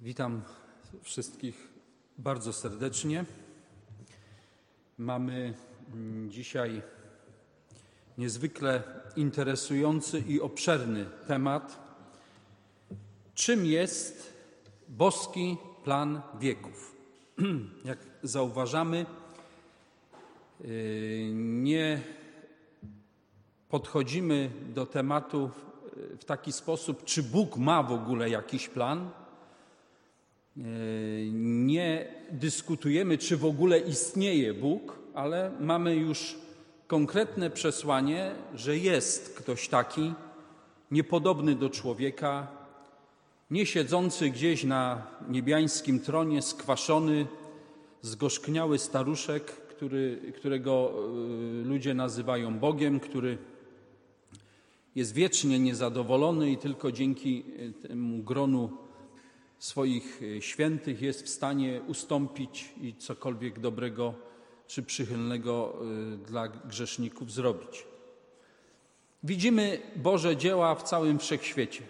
Witam 0.00 0.42
wszystkich 1.02 1.68
bardzo 2.18 2.52
serdecznie. 2.52 3.24
Mamy 4.98 5.54
mm, 5.94 6.30
dzisiaj 6.30 6.82
niezwykle 8.18 8.82
interesujący 9.16 10.20
i 10.20 10.40
obszerny 10.40 11.06
temat. 11.26 11.78
Czym 13.34 13.66
jest 13.66 14.32
boski 14.88 15.56
plan 15.84 16.22
wieków? 16.40 16.96
Jak 17.84 17.98
zauważamy, 18.22 19.06
yy, 20.60 21.30
nie 21.34 22.00
podchodzimy 23.68 24.50
do 24.74 24.86
tematu 24.86 25.50
w 26.20 26.24
taki 26.24 26.52
sposób, 26.52 27.04
czy 27.04 27.22
Bóg 27.22 27.56
ma 27.56 27.82
w 27.82 27.92
ogóle 27.92 28.30
jakiś 28.30 28.68
plan 28.68 29.10
nie 31.32 32.08
dyskutujemy, 32.30 33.18
czy 33.18 33.36
w 33.36 33.44
ogóle 33.44 33.78
istnieje 33.78 34.54
Bóg, 34.54 34.98
ale 35.14 35.52
mamy 35.60 35.96
już 35.96 36.36
konkretne 36.86 37.50
przesłanie, 37.50 38.34
że 38.54 38.78
jest 38.78 39.34
ktoś 39.38 39.68
taki, 39.68 40.12
niepodobny 40.90 41.54
do 41.54 41.70
człowieka, 41.70 42.46
nie 43.50 43.66
siedzący 43.66 44.30
gdzieś 44.30 44.64
na 44.64 45.06
niebiańskim 45.28 46.00
tronie, 46.00 46.42
skwaszony, 46.42 47.26
zgorzkniały 48.02 48.78
staruszek, 48.78 49.44
który, 49.44 50.32
którego 50.36 50.92
y, 51.62 51.64
ludzie 51.64 51.94
nazywają 51.94 52.58
Bogiem, 52.58 53.00
który 53.00 53.38
jest 54.94 55.14
wiecznie 55.14 55.58
niezadowolony 55.58 56.50
i 56.50 56.56
tylko 56.56 56.92
dzięki 56.92 57.44
y, 57.58 57.88
temu 57.88 58.22
gronu 58.22 58.85
swoich 59.58 60.20
e, 60.22 60.42
świętych 60.42 61.02
jest 61.02 61.22
w 61.22 61.28
stanie 61.28 61.80
ustąpić 61.86 62.74
i 62.80 62.94
cokolwiek 62.94 63.60
dobrego 63.60 64.14
czy 64.66 64.82
przychylnego 64.82 65.74
e, 66.14 66.16
dla 66.16 66.48
grzeszników 66.48 67.32
zrobić. 67.32 67.84
Widzimy 69.22 69.80
Boże 69.96 70.36
dzieła 70.36 70.74
w 70.74 70.82
całym 70.82 71.18
wszechświecie. 71.18 71.82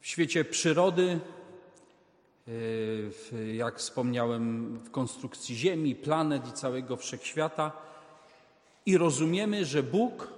W 0.00 0.06
świecie 0.06 0.44
przyrody, 0.44 1.20
e, 3.32 3.54
jak 3.54 3.78
wspomniałem, 3.78 4.76
w 4.78 4.90
konstrukcji 4.90 5.56
Ziemi, 5.56 5.94
planet 5.94 6.48
i 6.48 6.52
całego 6.52 6.96
wszechświata, 6.96 7.72
i 8.86 8.98
rozumiemy, 8.98 9.64
że 9.64 9.82
Bóg 9.82 10.28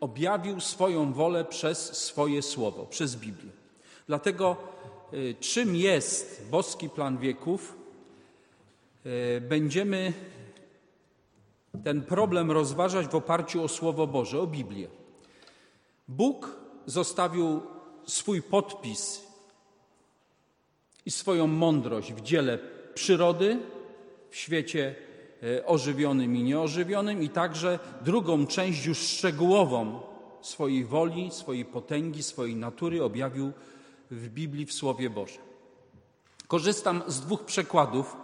objawił 0.00 0.60
swoją 0.60 1.12
wolę 1.12 1.44
przez 1.44 1.96
swoje 1.96 2.42
słowo, 2.42 2.86
przez 2.86 3.16
Biblię. 3.16 3.50
Dlatego 4.06 4.56
Y, 4.56 4.93
czym 5.40 5.76
jest 5.76 6.46
boski 6.50 6.88
plan 6.88 7.18
wieków, 7.18 7.76
y, 9.06 9.40
będziemy 9.40 10.12
ten 11.84 12.02
problem 12.02 12.50
rozważać 12.50 13.06
w 13.06 13.14
oparciu 13.14 13.62
o 13.62 13.68
Słowo 13.68 14.06
Boże, 14.06 14.40
o 14.40 14.46
Biblię. 14.46 14.88
Bóg 16.08 16.56
zostawił 16.86 17.62
swój 18.06 18.42
podpis 18.42 19.26
i 21.06 21.10
swoją 21.10 21.46
mądrość 21.46 22.12
w 22.12 22.20
dziele 22.20 22.58
przyrody, 22.94 23.58
w 24.30 24.36
świecie 24.36 24.94
y, 25.42 25.66
ożywionym 25.66 26.36
i 26.36 26.42
nieożywionym, 26.42 27.22
i 27.22 27.28
także 27.28 27.78
drugą 28.04 28.46
część 28.46 28.86
już 28.86 28.98
szczegółową 28.98 30.00
swojej 30.40 30.84
woli, 30.84 31.30
swojej 31.30 31.64
potęgi, 31.64 32.22
swojej 32.22 32.56
natury 32.56 33.04
objawił 33.04 33.52
w 34.10 34.28
Biblii, 34.28 34.66
w 34.66 34.72
Słowie 34.72 35.10
Bożym. 35.10 35.42
Korzystam 36.48 37.02
z 37.06 37.20
dwóch 37.20 37.44
przekładów 37.44 38.16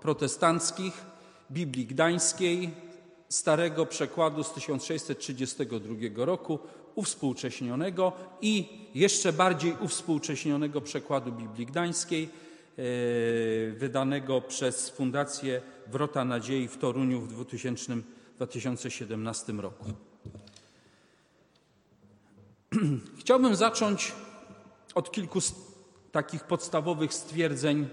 protestanckich 0.00 1.04
Biblii 1.50 1.86
Gdańskiej, 1.86 2.70
starego 3.28 3.86
przekładu 3.86 4.44
z 4.44 4.52
1632 4.52 6.24
roku, 6.24 6.58
uwspółcześnionego 6.94 8.12
i 8.40 8.68
jeszcze 8.94 9.32
bardziej 9.32 9.76
uwspółcześnionego 9.80 10.80
przekładu 10.80 11.32
Biblii 11.32 11.66
Gdańskiej, 11.66 12.24
e, 12.24 12.28
wydanego 13.72 14.40
przez 14.40 14.90
Fundację 14.90 15.62
Wrota 15.86 16.24
Nadziei 16.24 16.68
w 16.68 16.76
Toruniu 16.76 17.20
w 17.20 17.28
2000, 17.28 17.96
2017 18.36 19.52
roku. 19.52 19.84
Chciałbym 23.20 23.56
zacząć 23.56 24.12
od 24.96 25.10
kilku 25.10 25.38
takich 26.12 26.44
podstawowych 26.44 27.14
stwierdzeń, 27.14 27.88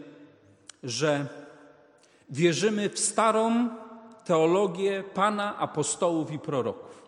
że 0.84 1.28
wierzymy 2.30 2.90
w 2.90 3.00
starą 3.00 3.70
teologię 4.26 5.04
Pana, 5.14 5.58
apostołów 5.58 6.32
i 6.32 6.40
proroków. 6.40 7.04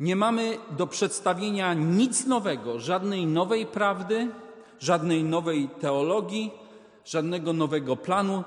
Nie 0.00 0.16
mamy 0.16 0.58
do 0.70 0.86
przedstawienia 0.86 1.74
nic 1.74 2.26
nowego, 2.26 2.80
żadnej 2.80 3.26
nowej 3.26 3.66
prawdy, 3.66 4.28
żadnej 4.80 5.24
nowej 5.24 5.68
teologii, 5.68 6.50
żadnego 7.04 7.52
nowego 7.52 7.96
planu. 7.96 8.44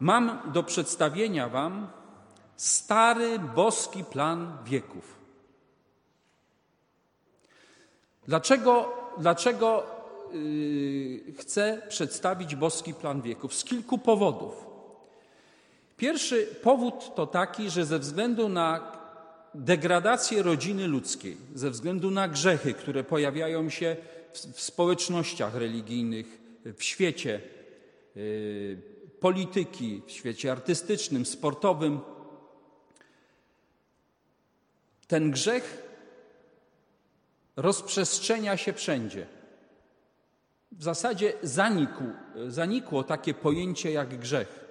Mam 0.00 0.38
do 0.52 0.62
przedstawienia 0.62 1.48
Wam 1.48 1.88
stary 2.56 3.38
boski 3.38 4.04
plan 4.04 4.58
wieków. 4.64 5.16
Dlaczego 8.26 9.05
dlaczego 9.18 9.86
yy, 10.32 11.34
chcę 11.38 11.82
przedstawić 11.88 12.54
boski 12.54 12.94
plan 12.94 13.22
wieków? 13.22 13.54
Z 13.54 13.64
kilku 13.64 13.98
powodów. 13.98 14.66
Pierwszy 15.96 16.46
powód 16.62 17.14
to 17.14 17.26
taki, 17.26 17.70
że 17.70 17.86
ze 17.86 17.98
względu 17.98 18.48
na 18.48 18.92
degradację 19.54 20.42
rodziny 20.42 20.86
ludzkiej, 20.86 21.36
ze 21.54 21.70
względu 21.70 22.10
na 22.10 22.28
grzechy, 22.28 22.74
które 22.74 23.04
pojawiają 23.04 23.70
się 23.70 23.96
w, 24.32 24.60
społecznościach 24.60 25.54
religijnych, 25.54 26.26
w 26.76 26.82
świecie 26.82 27.40
yy, 28.16 28.78
polityki, 29.20 30.02
w 30.06 30.10
świecie 30.10 30.52
artystycznym, 30.52 31.26
sportowym, 31.26 32.00
ten 35.08 35.30
grzech 35.30 35.85
rozprzestrzenia 37.56 38.56
się 38.56 38.72
wszędzie. 38.72 39.26
W 40.72 40.82
zasadzie 40.82 41.32
zanikł, 41.42 42.02
zanikło 42.48 43.04
takie 43.04 43.34
pojęcie 43.34 43.92
jak 43.92 44.18
grzech. 44.18 44.64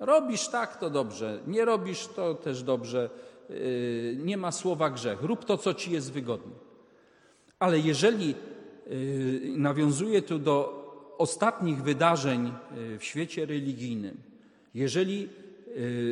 Robisz 0.00 0.48
tak, 0.48 0.76
to 0.76 0.90
dobrze, 0.90 1.40
nie 1.46 1.64
robisz 1.64 2.06
to 2.06 2.34
też 2.34 2.62
dobrze. 2.62 3.10
Yy, 3.50 4.16
nie 4.18 4.36
ma 4.36 4.52
słowa 4.52 4.90
grzech. 4.90 5.22
Rób 5.22 5.44
to, 5.44 5.58
co 5.58 5.74
ci 5.74 5.92
jest 5.92 6.12
wygodne. 6.12 6.52
Ale 7.58 7.78
jeżeli 7.78 8.28
yy, 8.86 9.40
nawiązuje 9.56 10.22
tu 10.22 10.38
do 10.38 10.82
ostatnich 11.18 11.82
wydarzeń 11.82 12.52
yy, 12.76 12.98
w 12.98 13.04
świecie 13.04 13.46
religijnym, 13.46 14.20
jeżeli 14.74 15.28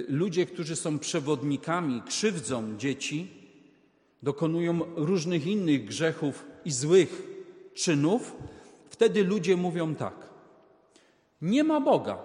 ludzie, 0.09 0.47
którzy 0.47 0.77
są 0.77 0.99
przewodnikami, 0.99 2.03
krzywdzą 2.07 2.77
dzieci, 2.77 3.40
dokonują 4.23 4.81
różnych 4.97 5.47
innych 5.47 5.85
grzechów 5.85 6.45
i 6.65 6.73
złych 6.73 7.23
czynów, 7.75 8.37
wtedy 8.91 9.25
ludzie 9.25 9.57
mówią 9.57 9.95
tak: 9.95 10.15
Nie 11.43 11.65
ma 11.65 11.81
Boga, 11.81 12.19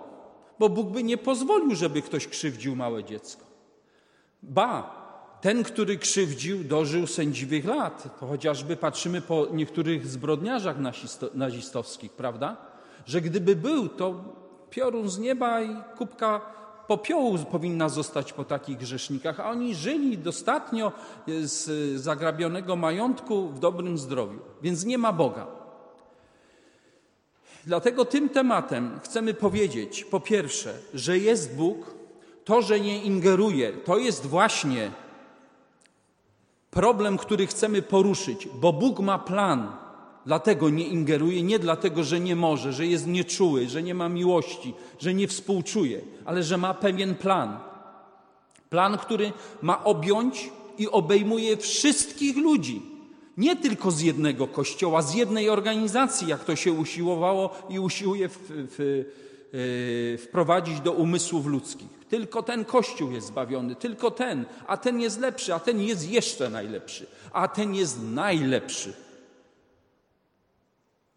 bo 0.59 0.69
Bóg 0.69 0.89
by 0.89 1.03
nie 1.03 1.17
pozwolił, 1.17 1.75
żeby 1.75 2.01
ktoś 2.01 2.27
krzywdził 2.27 2.75
małe 2.75 3.03
dziecko. 3.03 3.45
Ba, 4.43 5.05
ten, 5.41 5.63
który 5.63 5.97
krzywdził, 5.97 6.63
dożył 6.63 7.07
sędziwych 7.07 7.65
lat. 7.65 8.19
To 8.19 8.27
chociażby 8.27 8.77
patrzymy 8.77 9.21
po 9.21 9.47
niektórych 9.53 10.07
zbrodniarzach 10.07 10.75
nazistowskich, 11.33 12.11
prawda? 12.11 12.57
Że 13.05 13.21
gdyby 13.21 13.55
był, 13.55 13.89
to 13.89 14.23
piorun 14.69 15.09
z 15.09 15.19
nieba 15.19 15.61
i 15.61 15.75
kubka 15.97 16.41
popiołu 16.87 17.37
powinna 17.37 17.89
zostać 17.89 18.33
po 18.33 18.43
takich 18.43 18.77
grzesznikach, 18.77 19.39
a 19.39 19.49
oni 19.49 19.75
żyli 19.75 20.17
dostatnio 20.17 20.91
z 21.41 22.01
zagrabionego 22.01 22.75
majątku 22.75 23.47
w 23.47 23.59
dobrym 23.59 23.97
zdrowiu, 23.97 24.39
więc 24.61 24.85
nie 24.85 24.97
ma 24.97 25.13
Boga. 25.13 25.47
Dlatego 27.65 28.05
tym 28.05 28.29
tematem 28.29 28.99
chcemy 29.03 29.33
powiedzieć, 29.33 30.03
po 30.03 30.19
pierwsze, 30.19 30.73
że 30.93 31.17
jest 31.17 31.55
Bóg, 31.55 31.95
to, 32.45 32.61
że 32.61 32.79
nie 32.79 33.03
ingeruje, 33.03 33.73
to 33.73 33.97
jest 33.97 34.25
właśnie 34.25 34.91
problem, 36.71 37.17
który 37.17 37.47
chcemy 37.47 37.81
poruszyć, 37.81 38.47
bo 38.47 38.73
Bóg 38.73 38.99
ma 38.99 39.19
plan 39.19 39.84
Dlatego 40.25 40.69
nie 40.69 40.87
ingeruje, 40.87 41.43
nie 41.43 41.59
dlatego, 41.59 42.03
że 42.03 42.19
nie 42.19 42.35
może, 42.35 42.73
że 42.73 42.87
jest 42.87 43.07
nieczuły, 43.07 43.67
że 43.67 43.83
nie 43.83 43.93
ma 43.93 44.09
miłości, 44.09 44.73
że 44.99 45.13
nie 45.13 45.27
współczuje, 45.27 46.01
ale 46.25 46.43
że 46.43 46.57
ma 46.57 46.73
pewien 46.73 47.15
plan. 47.15 47.59
Plan, 48.69 48.97
który 48.97 49.33
ma 49.61 49.83
objąć 49.83 50.49
i 50.77 50.89
obejmuje 50.89 51.57
wszystkich 51.57 52.37
ludzi. 52.37 52.81
Nie 53.37 53.55
tylko 53.55 53.91
z 53.91 54.01
jednego 54.01 54.47
kościoła, 54.47 55.01
z 55.01 55.13
jednej 55.13 55.49
organizacji, 55.49 56.27
jak 56.27 56.43
to 56.43 56.55
się 56.55 56.73
usiłowało 56.73 57.49
i 57.69 57.79
usiłuje 57.79 58.29
w, 58.29 58.37
w, 58.49 59.05
yy, 59.53 60.17
wprowadzić 60.17 60.79
do 60.79 60.91
umysłów 60.91 61.45
ludzkich. 61.45 61.89
Tylko 62.09 62.43
ten 62.43 62.65
kościół 62.65 63.11
jest 63.11 63.27
zbawiony, 63.27 63.75
tylko 63.75 64.11
ten, 64.11 64.45
a 64.67 64.77
ten 64.77 65.01
jest 65.01 65.19
lepszy, 65.19 65.53
a 65.53 65.59
ten 65.59 65.81
jest 65.81 66.11
jeszcze 66.11 66.49
najlepszy, 66.49 67.07
a 67.31 67.47
ten 67.47 67.75
jest 67.75 67.99
najlepszy. 68.03 69.04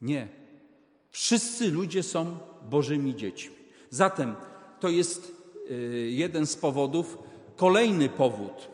Nie. 0.02 0.28
Wszyscy 1.10 1.70
ludzie 1.70 2.02
są 2.02 2.38
Bożymi 2.70 3.16
dziećmi. 3.16 3.54
Zatem 3.90 4.34
to 4.80 4.88
jest 4.88 5.32
yy, 5.70 6.10
jeden 6.10 6.46
z 6.46 6.56
powodów. 6.56 7.18
Kolejny 7.56 8.08
powód, 8.08 8.68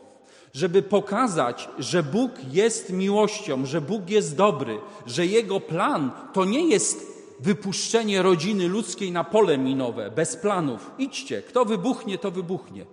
żeby 0.53 0.81
pokazać, 0.81 1.69
że 1.79 2.03
Bóg 2.03 2.31
jest 2.51 2.89
miłością, 2.89 3.65
że 3.65 3.81
Bóg 3.81 4.09
jest 4.09 4.35
dobry, 4.35 4.79
że 5.05 5.25
Jego 5.25 5.59
plan 5.59 6.11
to 6.33 6.45
nie 6.45 6.69
jest 6.69 7.15
wypuszczenie 7.39 8.21
rodziny 8.21 8.67
ludzkiej 8.67 9.11
na 9.11 9.23
pole 9.23 9.57
minowe, 9.57 10.11
bez 10.11 10.35
planów. 10.35 10.91
Idźcie, 10.97 11.41
kto 11.41 11.65
wybuchnie, 11.65 12.17
to 12.17 12.31
wybuchnie. 12.31 12.85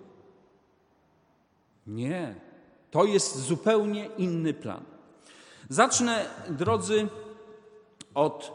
Nie, 1.87 2.35
to 2.91 3.05
jest 3.05 3.39
zupełnie 3.39 4.09
inny 4.17 4.53
plan. 4.53 4.83
Zacznę, 5.69 6.25
drodzy, 6.49 7.07
od 8.13 8.51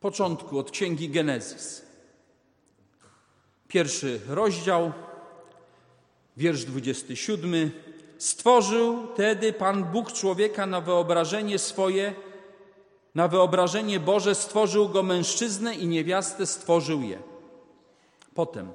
początku, 0.00 0.58
od 0.58 0.70
księgi 0.70 1.08
Genezis. 1.08 1.82
Pierwszy 3.68 4.20
rozdział, 4.28 4.92
wiersz 6.36 6.64
27. 6.64 7.70
Stworzył 8.18 9.06
tedy 9.06 9.52
Pan 9.52 9.84
Bóg 9.84 10.12
człowieka 10.12 10.66
na 10.66 10.80
wyobrażenie 10.80 11.58
swoje, 11.58 12.14
na 13.14 13.28
wyobrażenie 13.28 14.00
Boże 14.00 14.34
stworzył 14.34 14.88
go 14.88 15.02
mężczyznę 15.02 15.74
i 15.74 15.86
niewiastę 15.86 16.46
stworzył 16.46 17.02
je. 17.02 17.18
Potem 18.34 18.72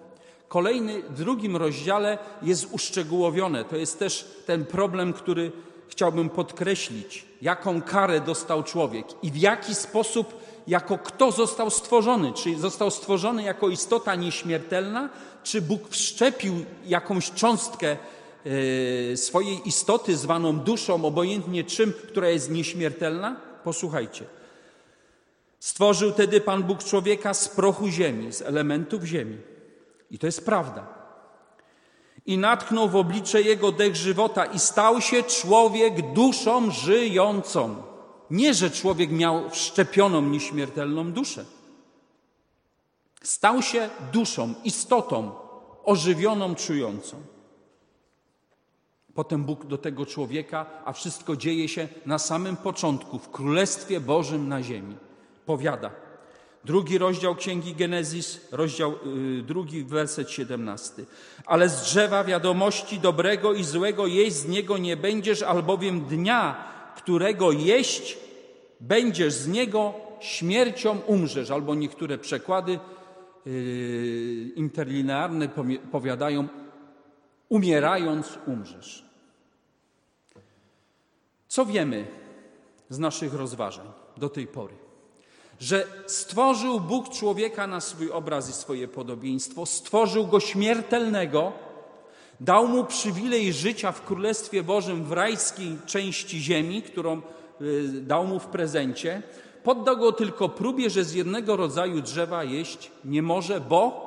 kolejny, 0.48 1.02
w 1.02 1.14
drugim 1.14 1.56
rozdziale 1.56 2.18
jest 2.42 2.68
uszczegółowione. 2.72 3.66
To 3.66 3.76
jest 3.76 4.00
też 4.00 4.42
ten 4.46 4.66
problem, 4.66 5.14
który 5.14 5.52
chciałbym 5.88 6.30
podkreślić. 6.30 7.26
Jaką 7.42 7.82
karę 7.82 8.22
dostał 8.22 8.64
człowiek 8.64 9.06
i 9.24 9.32
w 9.32 9.38
jaki 9.38 9.76
sposób, 9.76 10.34
jako 10.68 10.98
kto 10.98 11.32
został 11.32 11.70
stworzony. 11.70 12.34
Czy 12.34 12.60
został 12.60 12.92
stworzony 12.92 13.44
jako 13.44 13.70
istota 13.70 14.16
nieśmiertelna, 14.16 15.10
czy 15.44 15.62
Bóg 15.62 15.90
wszczepił 15.90 16.66
jakąś 16.86 17.32
cząstkę 17.32 17.98
e, 19.12 19.18
swojej 19.18 19.68
istoty, 19.68 20.18
zwaną 20.18 20.60
duszą, 20.60 21.06
obojętnie 21.06 21.64
czym, 21.64 21.94
która 22.08 22.30
jest 22.30 22.52
nieśmiertelna? 22.52 23.36
Posłuchajcie. 23.64 24.26
Stworzył 25.60 26.12
tedy 26.12 26.42
Pan 26.42 26.64
Bóg 26.64 26.84
człowieka 26.84 27.34
z 27.34 27.50
prochu 27.50 27.88
ziemi, 27.88 28.34
z 28.34 28.42
elementów 28.42 29.04
ziemi. 29.04 29.38
I 30.12 30.20
to 30.20 30.26
jest 30.26 30.46
prawda. 30.46 30.95
I 32.26 32.38
natknął 32.38 32.90
w 32.90 32.96
oblicze 32.96 33.42
jego 33.42 33.72
dech 33.72 33.96
żywota, 33.96 34.46
i 34.46 34.60
stał 34.60 35.02
się 35.02 35.24
człowiek 35.24 36.14
duszą 36.14 36.72
żyjącą. 36.72 37.76
Nie, 38.32 38.54
że 38.54 38.72
człowiek 38.72 39.12
miał 39.12 39.50
wszczepioną 39.50 40.22
nieśmiertelną 40.22 41.12
duszę. 41.12 41.46
Stał 43.22 43.62
się 43.62 43.90
duszą, 44.14 44.54
istotą 44.64 45.32
ożywioną, 45.84 46.56
czującą. 46.56 47.18
Potem 49.14 49.44
Bóg 49.44 49.66
do 49.66 49.78
tego 49.78 50.06
człowieka, 50.06 50.66
a 50.86 50.94
wszystko 50.94 51.36
dzieje 51.36 51.70
się 51.70 51.88
na 52.06 52.20
samym 52.20 52.58
początku, 52.58 53.20
w 53.20 53.30
Królestwie 53.30 54.00
Bożym 54.00 54.48
na 54.48 54.64
ziemi. 54.64 54.96
Powiada. 55.46 56.05
Drugi 56.66 56.98
rozdział 56.98 57.36
Księgi 57.36 57.76
Genezis, 57.76 58.40
rozdział 58.52 58.92
yy, 58.92 59.44
drugi, 59.44 59.84
werset 59.84 60.32
17. 60.32 61.06
Ale 61.46 61.70
z 61.70 61.82
drzewa 61.82 62.24
wiadomości 62.24 63.00
dobrego 63.00 63.54
i 63.54 63.64
złego 63.64 64.08
jeść 64.08 64.36
z 64.36 64.48
niego 64.48 64.78
nie 64.78 64.98
będziesz, 64.98 65.42
albowiem 65.42 66.02
dnia, 66.02 66.68
którego 66.98 67.52
jeść 67.52 68.18
będziesz 68.80 69.34
z 69.34 69.48
niego, 69.48 69.94
śmiercią 70.20 71.00
umrzesz. 71.08 71.52
Albo 71.52 71.76
niektóre 71.76 72.18
przekłady 72.18 72.80
yy, 73.46 73.52
interlinearne 74.56 75.50
powiadają, 75.92 76.48
umierając 77.50 78.40
umrzesz. 78.48 79.06
Co 81.48 81.66
wiemy 81.66 82.08
z 82.90 83.00
naszych 83.00 83.34
rozważań 83.34 83.88
do 84.18 84.30
tej 84.30 84.48
pory? 84.48 84.85
Że 85.60 85.88
stworzył 86.06 86.80
Bóg 86.80 87.10
człowieka 87.10 87.68
na 87.68 87.82
swój 87.82 88.12
obraz 88.12 88.50
i 88.50 88.54
swoje 88.54 88.88
podobieństwo, 88.88 89.66
stworzył 89.66 90.28
go 90.28 90.40
śmiertelnego, 90.40 91.52
dał 92.40 92.68
mu 92.68 92.86
przywilej 92.86 93.54
życia 93.54 93.92
w 93.92 94.06
Królestwie 94.06 94.64
Bożym 94.64 95.04
w 95.04 95.12
rajskiej 95.12 95.78
części 95.86 96.40
ziemi, 96.40 96.82
którą 96.82 97.22
y, 97.62 97.88
dał 98.02 98.28
mu 98.28 98.40
w 98.40 98.46
prezencie. 98.46 99.22
Poddał 99.64 99.98
go 99.98 100.12
tylko 100.12 100.50
próbie, 100.50 100.90
że 100.90 101.04
z 101.04 101.14
jednego 101.14 101.56
rodzaju 101.56 102.02
drzewa 102.02 102.44
jeść 102.44 102.92
nie 103.06 103.22
może, 103.22 103.62
bo 103.62 104.06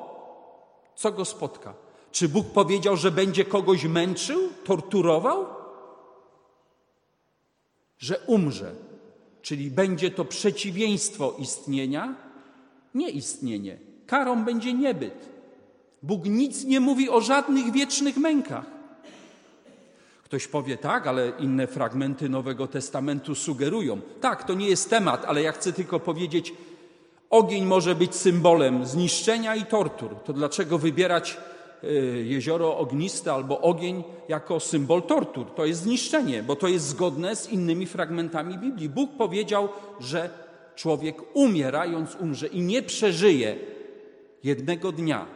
co 0.94 1.12
go 1.12 1.24
spotka? 1.24 1.74
Czy 2.12 2.28
Bóg 2.28 2.46
powiedział, 2.46 2.96
że 2.96 3.10
będzie 3.10 3.44
kogoś 3.44 3.84
męczył, 3.84 4.40
torturował? 4.64 5.58
że 7.98 8.18
umrze, 8.26 8.74
czyli 9.43 9.70
będzie 9.70 10.11
to 10.11 10.25
przeciwieństwo 10.25 11.37
istnienia, 11.38 12.14
nie 12.94 13.11
istnienie. 13.11 13.79
Karą 14.06 14.44
będzie 14.44 14.73
niebyt. 14.73 15.29
Bóg 16.02 16.25
nic 16.25 16.64
nie 16.64 16.81
mówi 16.81 17.11
o 17.11 17.20
żadnych 17.20 17.73
wiecznych 17.73 18.17
mękach. 18.17 18.64
Ktoś 20.25 20.46
powie 20.46 20.76
tak, 20.76 21.06
ale 21.06 21.32
inne 21.38 21.67
fragmenty 21.67 22.29
Nowego 22.29 22.67
Testamentu 22.67 23.35
sugerują. 23.35 24.00
Tak, 24.20 24.44
to 24.44 24.55
nie 24.55 24.69
jest 24.69 24.90
temat, 24.90 25.25
ale 25.25 25.43
ja 25.43 25.52
chcę 25.52 25.73
tylko 25.73 26.00
powiedzieć, 26.00 26.55
ogień 27.31 27.64
może 27.64 27.94
być 27.94 28.14
symbolem 28.14 28.87
zniszczenia 28.87 29.56
i 29.56 29.67
tortur. 29.67 30.14
To 30.25 30.32
dlaczego 30.32 30.79
wybierać 30.79 31.37
jezioro 32.25 32.78
ogniste 32.78 33.32
albo 33.32 33.60
ogień 33.60 34.04
jako 34.28 34.60
symbol 34.60 35.02
tortur. 35.02 35.46
To 35.54 35.66
jest 35.66 35.82
zniszczenie, 35.82 36.42
bo 36.42 36.56
to 36.56 36.69
jest 36.69 36.86
zgodne 36.86 37.36
z 37.36 37.48
innymi 37.48 37.86
fragmentami 37.86 38.58
Biblii. 38.58 38.88
Bóg 38.88 39.10
powiedział, 39.19 39.69
że 40.00 40.30
człowiek 40.76 41.16
umierając 41.34 42.14
umrze 42.14 42.47
i 42.47 42.61
nie 42.61 42.82
przeżyje 42.82 43.56
jednego 44.44 44.92
dnia. 44.92 45.26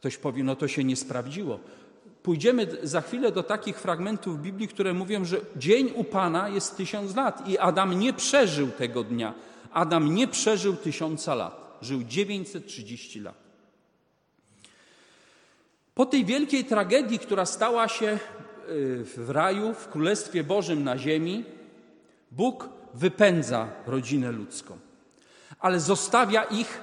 Ktoś 0.00 0.16
powie, 0.16 0.44
no 0.44 0.56
to 0.56 0.68
się 0.68 0.84
nie 0.84 0.96
sprawdziło. 0.96 1.58
Pójdziemy 2.22 2.66
za 2.82 3.00
chwilę 3.00 3.32
do 3.32 3.42
takich 3.42 3.80
fragmentów 3.80 4.42
Biblii, 4.42 4.68
które 4.68 4.94
mówią, 4.94 5.24
że 5.24 5.40
dzień 5.56 5.90
u 5.94 6.04
Pana 6.04 6.48
jest 6.48 6.76
tysiąc 6.76 7.16
lat 7.16 7.48
i 7.48 7.58
Adam 7.58 7.98
nie 7.98 8.12
przeżył 8.12 8.68
tego 8.68 9.04
dnia. 9.04 9.34
Adam 9.72 10.14
nie 10.14 10.28
przeżył 10.28 10.76
tysiąca 10.76 11.34
lat. 11.34 11.78
Żył 11.82 12.02
930 12.04 13.20
lat. 13.20 13.41
Po 16.02 16.06
tej 16.06 16.24
wielkiej 16.24 16.64
tragedii, 16.64 17.18
która 17.18 17.46
stała 17.46 17.88
się 17.88 18.06
y, 18.06 18.18
w 19.04 19.30
raju, 19.30 19.74
w 19.74 19.88
Królestwie 19.88 20.44
Bożym 20.44 20.84
na 20.84 20.98
ziemi, 20.98 21.44
Bóg 22.30 22.68
wypędza 22.94 23.68
rodzinę 23.86 24.32
ludzką, 24.32 24.78
ale 25.58 25.80
zostawia 25.80 26.44
ich 26.44 26.80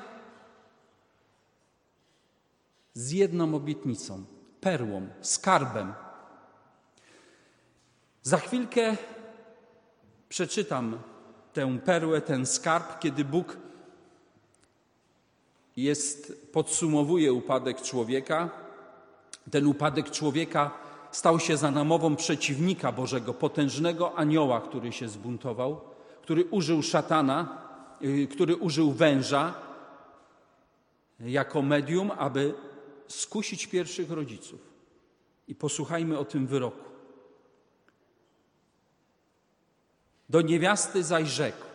z 2.94 3.12
jedną 3.12 3.56
obietnicą, 3.56 4.24
perłą, 4.62 5.08
skarbem. 5.22 5.94
Za 8.24 8.38
chwilkę 8.38 8.98
przeczytam 10.30 11.00
tę 11.54 11.80
perłę, 11.86 12.22
ten 12.22 12.46
skarb, 12.46 13.00
kiedy 13.00 13.26
Bóg 13.26 13.58
jest, 15.78 16.48
podsumowuje 16.52 17.34
upadek 17.34 17.82
człowieka 17.82 18.69
ten 19.52 19.68
upadek 19.68 20.12
człowieka 20.12 20.72
stał 21.12 21.40
się 21.40 21.58
za 21.58 21.72
namową 21.72 22.16
przeciwnika 22.16 22.92
Bożego, 22.92 23.34
potężnego 23.34 24.18
anioła, 24.18 24.62
który 24.62 24.92
się 24.92 25.10
zbuntował, 25.10 25.82
który 26.22 26.46
użył 26.46 26.84
szatana, 26.84 27.62
y, 28.02 28.28
który 28.28 28.56
użył 28.56 28.92
węża 28.92 29.54
jako 31.20 31.62
medium, 31.62 32.12
aby 32.18 32.54
skusić 33.08 33.68
pierwszych 33.68 34.12
rodziców. 34.12 34.60
I 35.48 35.56
posłuchajmy 35.56 36.18
o 36.18 36.26
tym 36.26 36.48
wyroku. 36.48 36.90
Do 40.30 40.42
niewiasty 40.42 41.04
zaś 41.04 41.28
rzekł. 41.28 41.66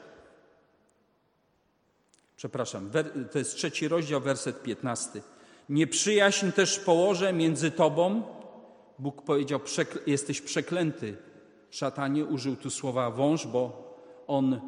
Przepraszam, 2.37 2.91
to 3.33 3.39
jest 3.39 3.57
trzeci 3.57 3.89
rozdział, 3.89 4.21
werset 4.21 4.63
piętnasty. 4.63 5.23
Nieprzyjaźń 5.69 6.51
też 6.51 6.79
położę 6.79 7.33
między 7.33 7.71
tobą. 7.71 8.23
Bóg 8.99 9.23
powiedział: 9.23 9.61
Jesteś 10.07 10.41
przeklęty, 10.41 11.17
szatanie. 11.71 12.25
Użył 12.25 12.57
tu 12.57 12.71
słowa 12.71 13.11
wąż, 13.11 13.47
bo 13.47 13.85
on 14.27 14.55
y, 14.55 14.61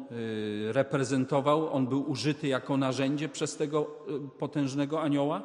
reprezentował, 0.73 1.73
on 1.73 1.87
był 1.87 2.09
użyty 2.11 2.47
jako 2.47 2.77
narzędzie 2.77 3.29
przez 3.29 3.55
tego 3.55 3.87
y, 4.09 4.39
potężnego 4.39 5.01
anioła. 5.01 5.41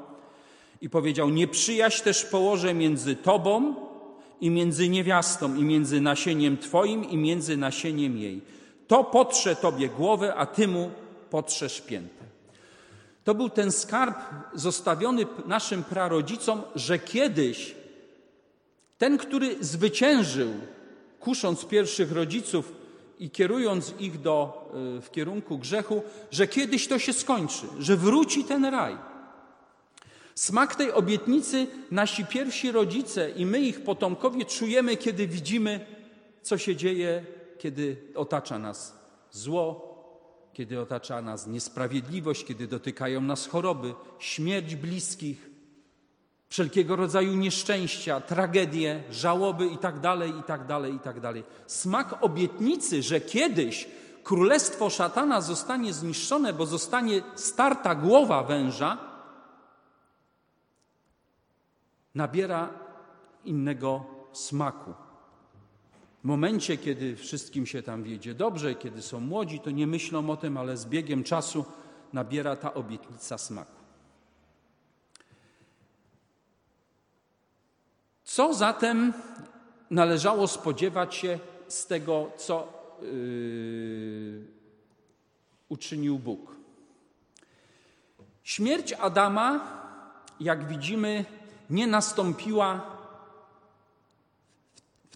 I 0.80 0.90
powiedział: 0.90 1.30
Nieprzyjaźń 1.30 2.04
też 2.04 2.24
położę 2.24 2.74
między 2.74 3.16
tobą 3.16 3.74
i 4.40 4.50
między 4.50 4.88
niewiastą, 4.88 5.56
i 5.56 5.64
między 5.64 6.00
nasieniem 6.00 6.56
twoim, 6.58 7.10
i 7.10 7.16
między 7.16 7.56
nasieniem 7.56 8.18
jej. 8.18 8.40
To 8.86 9.04
potrze 9.04 9.56
tobie 9.56 9.88
głowę, 9.88 10.34
a 10.34 10.46
ty 10.46 10.68
mu 10.68 10.90
potrzesz 11.30 11.80
piętę. 11.80 12.31
To 13.24 13.34
był 13.34 13.48
ten 13.48 13.72
skarb 13.72 14.16
zostawiony 14.54 15.26
naszym 15.46 15.84
prarodzicom, 15.84 16.62
że 16.74 16.98
kiedyś 16.98 17.74
ten, 18.98 19.18
który 19.18 19.64
zwyciężył, 19.64 20.48
kusząc 21.20 21.64
pierwszych 21.64 22.12
rodziców 22.12 22.72
i 23.18 23.30
kierując 23.30 23.94
ich 23.98 24.20
do, 24.20 24.70
y, 24.98 25.00
w 25.00 25.10
kierunku 25.10 25.58
grzechu, 25.58 26.02
że 26.30 26.46
kiedyś 26.46 26.88
to 26.88 26.98
się 26.98 27.12
skończy, 27.12 27.66
że 27.78 27.96
wróci 27.96 28.44
ten 28.44 28.64
raj. 28.64 28.96
Smak 30.34 30.74
tej 30.74 30.92
obietnicy 30.92 31.66
nasi 31.90 32.24
pierwsi 32.24 32.72
rodzice 32.72 33.30
i 33.30 33.46
my, 33.46 33.60
ich 33.60 33.84
potomkowie, 33.84 34.44
czujemy, 34.44 34.96
kiedy 34.96 35.26
widzimy, 35.26 35.86
co 36.42 36.58
się 36.58 36.76
dzieje, 36.76 37.24
kiedy 37.58 37.96
otacza 38.14 38.58
nas 38.58 38.98
zło, 39.30 39.91
kiedy 40.52 40.80
otacza 40.80 41.22
nas 41.22 41.46
niesprawiedliwość, 41.46 42.44
kiedy 42.44 42.66
dotykają 42.66 43.20
nas 43.20 43.46
choroby, 43.46 43.94
śmierć 44.18 44.76
bliskich, 44.76 45.50
wszelkiego 46.48 46.96
rodzaju 46.96 47.34
nieszczęścia, 47.34 48.20
tragedie, 48.20 49.02
żałoby 49.10 49.66
itd., 49.66 50.16
itd., 50.36 50.90
itd. 50.90 51.32
Smak 51.66 52.22
obietnicy, 52.24 53.02
że 53.02 53.20
kiedyś 53.20 53.88
królestwo 54.24 54.90
szatana 54.90 55.40
zostanie 55.40 55.92
zniszczone, 55.92 56.52
bo 56.52 56.66
zostanie 56.66 57.22
starta 57.34 57.94
głowa 57.94 58.42
węża, 58.42 58.98
nabiera 62.14 62.68
innego 63.44 64.04
smaku. 64.32 64.94
W 66.22 66.24
momencie, 66.24 66.76
kiedy 66.76 67.16
wszystkim 67.16 67.66
się 67.66 67.82
tam 67.82 68.02
wiedzie 68.02 68.34
dobrze, 68.34 68.74
kiedy 68.74 69.02
są 69.02 69.20
młodzi, 69.20 69.60
to 69.60 69.70
nie 69.70 69.86
myślą 69.86 70.30
o 70.30 70.36
tym, 70.36 70.56
ale 70.56 70.76
z 70.76 70.86
biegiem 70.86 71.24
czasu 71.24 71.64
nabiera 72.12 72.56
ta 72.56 72.74
obietnica 72.74 73.38
smaku. 73.38 73.82
Co 78.24 78.54
zatem 78.54 79.12
należało 79.90 80.48
spodziewać 80.48 81.14
się 81.14 81.38
z 81.68 81.86
tego, 81.86 82.30
co 82.36 82.72
yy, 83.02 84.46
uczynił 85.68 86.18
Bóg? 86.18 86.56
Śmierć 88.42 88.92
Adama, 88.92 89.60
jak 90.40 90.68
widzimy, 90.68 91.24
nie 91.70 91.86
nastąpiła 91.86 92.91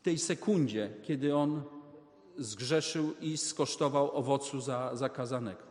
tej 0.07 0.19
sekundzie, 0.19 0.91
kiedy 1.03 1.37
on 1.37 1.63
zgrzeszył 2.39 3.15
i 3.21 3.37
skosztował 3.37 4.17
owocu 4.17 4.61
za, 4.61 4.97
zakazanego. 4.97 5.63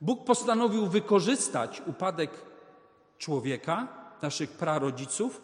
Bóg 0.00 0.24
postanowił 0.24 0.86
wykorzystać 0.86 1.82
upadek 1.86 2.30
człowieka, 3.18 3.88
naszych 4.22 4.50
prarodziców, 4.50 5.42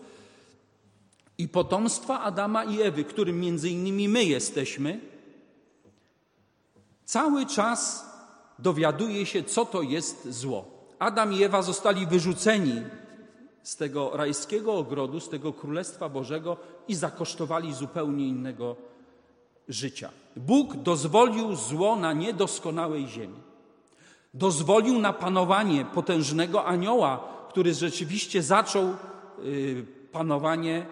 i 1.39 1.49
potomstwa 1.49 2.21
Adama 2.21 2.65
i 2.65 2.83
Ewy, 2.83 3.05
którym 3.05 3.41
między 3.41 3.71
innymi 3.71 4.09
my 4.09 4.25
jesteśmy, 4.25 5.01
cały 7.05 7.47
czas 7.47 8.07
dowiaduje 8.59 9.27
się, 9.27 9.43
co 9.43 9.65
to 9.65 9.83
jest 9.83 10.29
zło. 10.29 10.89
Adam 10.99 11.33
i 11.33 11.43
Ewa 11.43 11.63
zostali 11.63 12.07
wyrzuceni 12.07 12.83
z 13.63 13.77
tego 13.77 14.11
rajskiego 14.15 14.75
ogrodu, 14.75 15.21
z 15.21 15.29
tego 15.29 15.53
Królestwa 15.53 16.09
Bożego 16.09 16.57
i 16.89 16.95
zakosztowali 16.95 17.75
zupełnie 17.75 18.29
innego 18.29 18.77
życia. 19.69 20.11
Bóg 20.37 20.77
dozwolił 20.77 21.57
zło 21.57 21.97
na 21.97 22.13
niedoskonałej 22.13 23.09
ziemi. 23.09 23.41
Dozwolił 24.35 24.99
na 24.99 25.13
panowanie 25.13 25.85
potężnego 25.85 26.65
anioła, 26.65 27.25
który 27.49 27.75
rzeczywiście 27.75 28.43
zaczął 28.43 28.95
y, 29.45 29.87
panowanie 30.13 30.87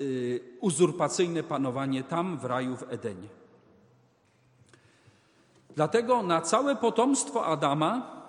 Y, 0.00 0.40
uzurpacyjne 0.60 1.42
panowanie 1.42 2.04
tam 2.04 2.38
w 2.38 2.44
raju 2.44 2.76
w 2.76 2.82
Edenie. 2.92 3.28
Dlatego 5.76 6.22
na 6.22 6.40
całe 6.40 6.76
potomstwo 6.76 7.46
Adama, 7.46 8.22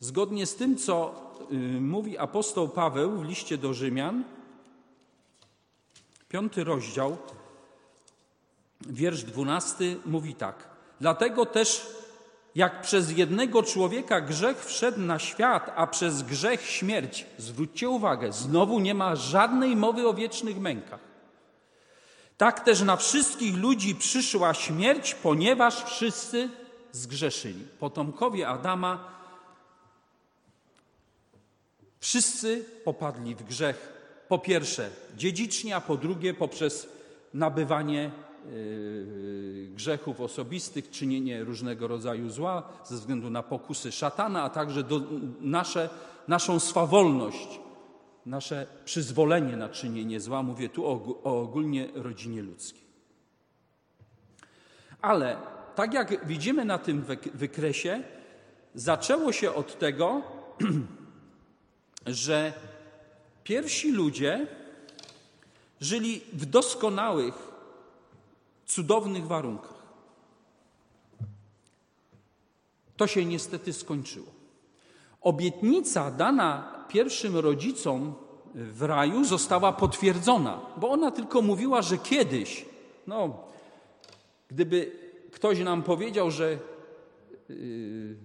zgodnie 0.00 0.46
z 0.46 0.56
tym, 0.56 0.76
co 0.76 1.14
mówi 1.80 2.18
apostoł 2.18 2.68
Paweł 2.68 3.18
w 3.18 3.24
liście 3.24 3.58
do 3.58 3.74
Rzymian, 3.74 4.24
piąty 6.28 6.64
rozdział, 6.64 7.16
wiersz 8.80 9.22
dwunasty, 9.22 9.96
mówi 10.06 10.34
tak. 10.34 10.68
Dlatego 11.00 11.46
też 11.46 11.86
jak 12.54 12.82
przez 12.82 13.18
jednego 13.18 13.62
człowieka 13.62 14.20
grzech 14.20 14.64
wszedł 14.64 15.00
na 15.00 15.18
świat, 15.18 15.72
a 15.76 15.86
przez 15.86 16.22
grzech 16.22 16.66
śmierć, 16.66 17.26
zwróćcie 17.38 17.88
uwagę, 17.88 18.32
znowu 18.32 18.80
nie 18.80 18.94
ma 18.94 19.16
żadnej 19.16 19.76
mowy 19.76 20.08
o 20.08 20.14
wiecznych 20.14 20.60
mękach. 20.60 21.00
Tak 22.36 22.60
też 22.60 22.82
na 22.82 22.96
wszystkich 22.96 23.56
ludzi 23.56 23.94
przyszła 23.94 24.54
śmierć, 24.54 25.14
ponieważ 25.14 25.84
wszyscy 25.84 26.48
zgrzeszyli. 26.92 27.66
Potomkowie 27.78 28.48
Adama 28.48 29.12
wszyscy 32.02 32.64
popadli 32.84 33.34
w 33.34 33.42
grzech. 33.42 33.92
Po 34.28 34.38
pierwsze 34.38 34.90
dziedzicznie, 35.16 35.76
a 35.76 35.80
po 35.80 35.96
drugie 35.96 36.34
poprzez 36.34 36.88
nabywanie 37.34 38.10
Yy, 38.50 39.68
grzechów 39.74 40.20
osobistych, 40.20 40.90
czynienie 40.90 41.44
różnego 41.44 41.88
rodzaju 41.88 42.30
zła 42.30 42.62
ze 42.84 42.94
względu 42.94 43.30
na 43.30 43.42
pokusy 43.42 43.92
szatana, 43.92 44.42
a 44.42 44.50
także 44.50 44.82
do, 44.82 45.00
nasze, 45.40 45.88
naszą 46.28 46.60
swawolność, 46.60 47.60
nasze 48.26 48.66
przyzwolenie 48.84 49.56
na 49.56 49.68
czynienie 49.68 50.20
zła. 50.20 50.42
Mówię 50.42 50.68
tu 50.68 50.86
o, 50.86 51.20
o 51.24 51.42
ogólnie 51.42 51.88
rodzinie 51.94 52.42
ludzkiej. 52.42 52.84
Ale 55.00 55.36
tak 55.74 55.94
jak 55.94 56.26
widzimy 56.26 56.64
na 56.64 56.78
tym 56.78 57.04
wykresie, 57.34 58.02
zaczęło 58.74 59.32
się 59.32 59.52
od 59.52 59.78
tego, 59.78 60.22
że 62.06 62.52
pierwsi 63.44 63.92
ludzie 63.92 64.46
żyli 65.80 66.20
w 66.32 66.46
doskonałych 66.46 67.34
cudownych 68.66 69.26
warunkach. 69.26 69.82
To 72.96 73.06
się 73.06 73.24
niestety 73.24 73.72
skończyło. 73.72 74.26
Obietnica 75.20 76.10
dana 76.10 76.84
pierwszym 76.88 77.36
rodzicom 77.36 78.14
w 78.54 78.82
raju 78.82 79.24
została 79.24 79.72
potwierdzona, 79.72 80.60
bo 80.76 80.90
ona 80.90 81.10
tylko 81.10 81.42
mówiła, 81.42 81.82
że 81.82 81.98
kiedyś, 81.98 82.64
no, 83.06 83.38
gdyby 84.48 84.92
ktoś 85.32 85.58
nam 85.58 85.82
powiedział, 85.82 86.30
że 86.30 86.58
yy, 87.48 88.16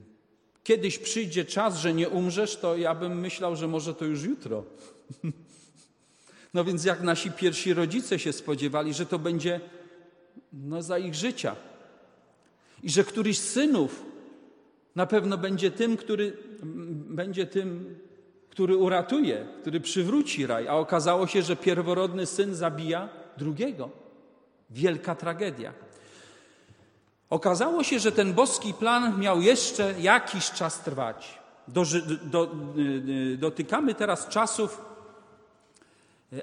kiedyś 0.67 0.99
przyjdzie 0.99 1.45
czas, 1.45 1.79
że 1.79 1.93
nie 1.93 2.09
umrzesz, 2.09 2.55
to 2.57 2.77
ja 2.77 2.95
bym 2.95 3.19
myślał, 3.19 3.55
że 3.55 3.67
może 3.67 3.95
to 3.95 4.05
już 4.05 4.23
jutro. 4.23 4.63
No 6.53 6.63
więc 6.63 6.85
jak 6.85 7.01
nasi 7.01 7.31
pierwsi 7.31 7.73
rodzice 7.73 8.19
się 8.19 8.33
spodziewali, 8.33 8.93
że 8.93 9.05
to 9.05 9.19
będzie 9.19 9.59
no, 10.53 10.81
za 10.81 10.97
ich 10.97 11.15
życia. 11.15 11.55
I 12.83 12.89
że 12.89 13.03
któryś 13.03 13.39
z 13.39 13.49
synów 13.49 14.05
na 14.95 15.05
pewno 15.05 15.37
będzie 15.37 15.71
tym, 15.71 15.97
który 15.97 16.37
będzie 17.09 17.45
tym, 17.45 17.95
który 18.49 18.77
uratuje, 18.77 19.47
który 19.61 19.79
przywróci 19.79 20.45
raj, 20.47 20.67
a 20.67 20.73
okazało 20.73 21.27
się, 21.27 21.41
że 21.41 21.55
pierworodny 21.55 22.25
syn 22.25 22.55
zabija 22.55 23.09
drugiego. 23.37 23.89
Wielka 24.69 25.15
tragedia. 25.15 25.73
Okazało 27.29 27.83
się, 27.83 27.99
że 27.99 28.11
ten 28.11 28.33
boski 28.33 28.73
plan 28.73 29.19
miał 29.19 29.41
jeszcze 29.41 29.93
jakiś 29.99 30.51
czas 30.51 30.79
trwać. 30.79 31.39
Do, 31.67 31.83
do, 32.23 32.51
dotykamy 33.37 33.95
teraz 33.95 34.27
czasów 34.27 34.81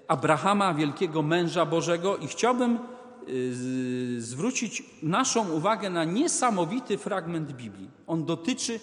Abrahama, 0.09 0.75
wielkiego 0.75 1.23
męża 1.23 1.67
Bożego, 1.67 2.17
i 2.17 2.27
chciałbym 2.27 2.79
Y, 3.29 4.23
zwrócić 4.23 4.83
naszą 5.03 5.51
uwagę 5.51 5.91
na 5.91 6.05
niesamowity 6.05 6.99
fragment 6.99 7.53
Biblii. 7.53 7.91
On 8.07 8.25
dotyczy, 8.25 8.81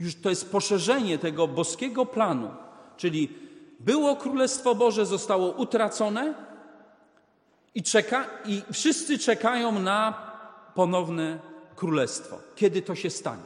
już 0.00 0.14
to 0.14 0.30
jest 0.30 0.52
poszerzenie 0.52 1.18
tego 1.18 1.48
boskiego 1.48 2.06
planu, 2.06 2.50
czyli 2.96 3.28
było 3.80 4.16
Królestwo 4.16 4.74
Boże, 4.74 5.06
zostało 5.06 5.50
utracone 5.50 6.34
I, 7.74 7.82
czeka, 7.82 8.26
I 8.44 8.62
wszyscy 8.72 9.18
czekają 9.18 9.78
na 9.78 10.27
ponowne 10.78 11.38
królestwo. 11.76 12.38
Kiedy 12.56 12.82
to 12.82 12.94
się 12.94 13.10
stanie? 13.10 13.42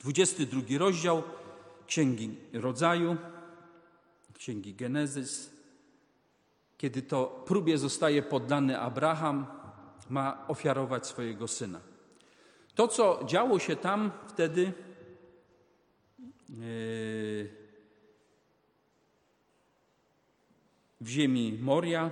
22 0.00 0.78
rozdział 0.78 1.22
Księgi 1.86 2.36
Rodzaju, 2.52 3.16
Księgi 4.34 4.74
Genezys. 4.74 5.50
Kiedy 6.78 7.02
to 7.02 7.42
próbie 7.46 7.78
zostaje 7.78 8.22
poddany 8.22 8.80
Abraham, 8.80 9.46
ma 10.10 10.48
ofiarować 10.48 11.06
swojego 11.06 11.48
syna. 11.48 11.80
To, 12.74 12.88
co 12.88 13.20
działo 13.26 13.58
się 13.58 13.76
tam 13.76 14.10
wtedy, 14.26 14.62
yy, 14.62 14.72
w 21.00 21.08
ziemi 21.08 21.58
Moria, 21.60 22.10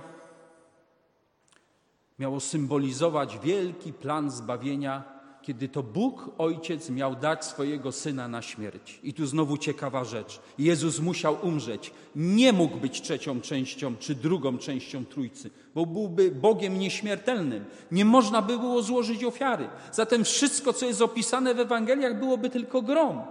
miało 2.21 2.39
symbolizować 2.39 3.39
wielki 3.39 3.93
plan 3.93 4.31
zbawienia, 4.31 5.03
kiedy 5.41 5.69
to 5.69 5.83
Bóg 5.83 6.29
Ojciec 6.37 6.89
miał 6.89 7.15
dać 7.15 7.45
swojego 7.45 7.91
Syna 7.91 8.27
na 8.27 8.41
śmierć. 8.41 8.99
I 9.03 9.13
tu 9.13 9.25
znowu 9.25 9.57
ciekawa 9.57 10.03
rzecz. 10.03 10.39
Jezus 10.57 10.99
musiał 10.99 11.37
umrzeć. 11.41 11.91
Nie 12.15 12.53
mógł 12.53 12.77
być 12.77 13.01
trzecią 13.01 13.41
częścią 13.41 13.95
czy 13.99 14.15
drugą 14.15 14.57
częścią 14.57 15.05
Trójcy, 15.05 15.49
bo 15.75 15.85
byłby 15.85 16.31
Bogiem 16.31 16.79
nieśmiertelnym. 16.79 17.65
Nie 17.91 18.05
można 18.05 18.41
by 18.41 18.57
było 18.57 18.81
złożyć 18.81 19.23
ofiary. 19.23 19.69
Zatem 19.91 20.23
wszystko, 20.23 20.73
co 20.73 20.85
jest 20.85 21.01
opisane 21.01 21.55
w 21.55 21.59
Ewangeliach, 21.59 22.19
byłoby 22.19 22.49
tylko 22.49 22.81
grom. 22.81 23.21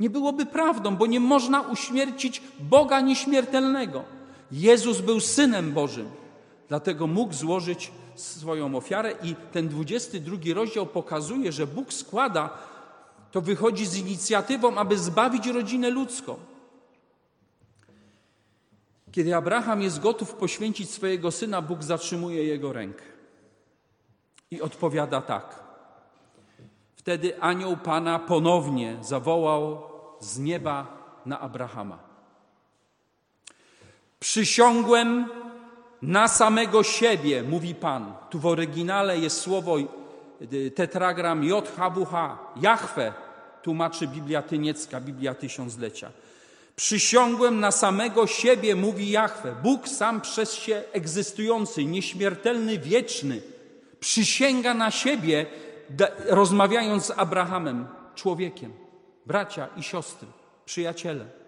Nie 0.00 0.10
byłoby 0.10 0.46
prawdą, 0.46 0.96
bo 0.96 1.06
nie 1.06 1.20
można 1.20 1.60
uśmiercić 1.60 2.42
Boga 2.60 3.00
nieśmiertelnego. 3.00 4.04
Jezus 4.52 5.00
był 5.00 5.20
Synem 5.20 5.72
Bożym. 5.72 6.19
Dlatego 6.70 7.06
mógł 7.06 7.34
złożyć 7.34 7.92
swoją 8.14 8.76
ofiarę 8.76 9.14
i 9.22 9.34
ten 9.52 9.68
22 9.68 10.36
rozdział 10.54 10.86
pokazuje, 10.86 11.52
że 11.52 11.66
Bóg 11.66 11.92
składa, 11.92 12.58
to 13.32 13.40
wychodzi 13.40 13.86
z 13.86 13.96
inicjatywą, 13.96 14.76
aby 14.76 14.98
zbawić 14.98 15.46
rodzinę 15.46 15.90
ludzką. 15.90 16.36
Kiedy 19.12 19.36
Abraham 19.36 19.82
jest 19.82 20.00
gotów 20.00 20.34
poświęcić 20.34 20.90
swojego 20.90 21.30
syna, 21.30 21.62
Bóg 21.62 21.82
zatrzymuje 21.82 22.44
jego 22.44 22.72
rękę 22.72 23.04
i 24.50 24.62
odpowiada 24.62 25.20
tak. 25.20 25.62
Wtedy 26.96 27.40
anioł 27.40 27.76
Pana 27.76 28.18
ponownie 28.18 28.96
zawołał 29.00 29.82
z 30.20 30.38
nieba 30.38 30.86
na 31.26 31.40
Abrahama. 31.40 31.98
Przysiągłem 34.20 35.28
na 36.02 36.28
samego 36.28 36.82
siebie, 36.82 37.42
mówi 37.42 37.74
Pan. 37.74 38.14
Tu 38.30 38.38
w 38.38 38.46
oryginale 38.46 39.18
jest 39.18 39.40
słowo 39.40 39.76
y, 40.52 40.70
tetragram 40.70 41.44
JHWH, 41.44 42.14
Jahwe, 42.62 43.12
tłumaczy 43.62 44.06
Biblia 44.06 44.42
Tyniecka, 44.42 45.00
Biblia 45.00 45.34
Tysiąclecia. 45.34 46.10
Przysiągłem 46.76 47.60
na 47.60 47.70
samego 47.70 48.26
siebie, 48.26 48.76
mówi 48.76 49.10
Jahwe. 49.10 49.54
Bóg 49.62 49.88
sam 49.88 50.20
przez 50.20 50.54
się 50.54 50.82
egzystujący, 50.92 51.84
nieśmiertelny, 51.84 52.78
wieczny, 52.78 53.42
przysięga 54.00 54.74
na 54.74 54.90
siebie, 54.90 55.46
rozmawiając 56.26 57.06
z 57.06 57.10
Abrahamem, 57.10 57.86
człowiekiem, 58.14 58.72
bracia 59.26 59.68
i 59.76 59.82
siostry, 59.82 60.28
przyjaciele. 60.64 61.39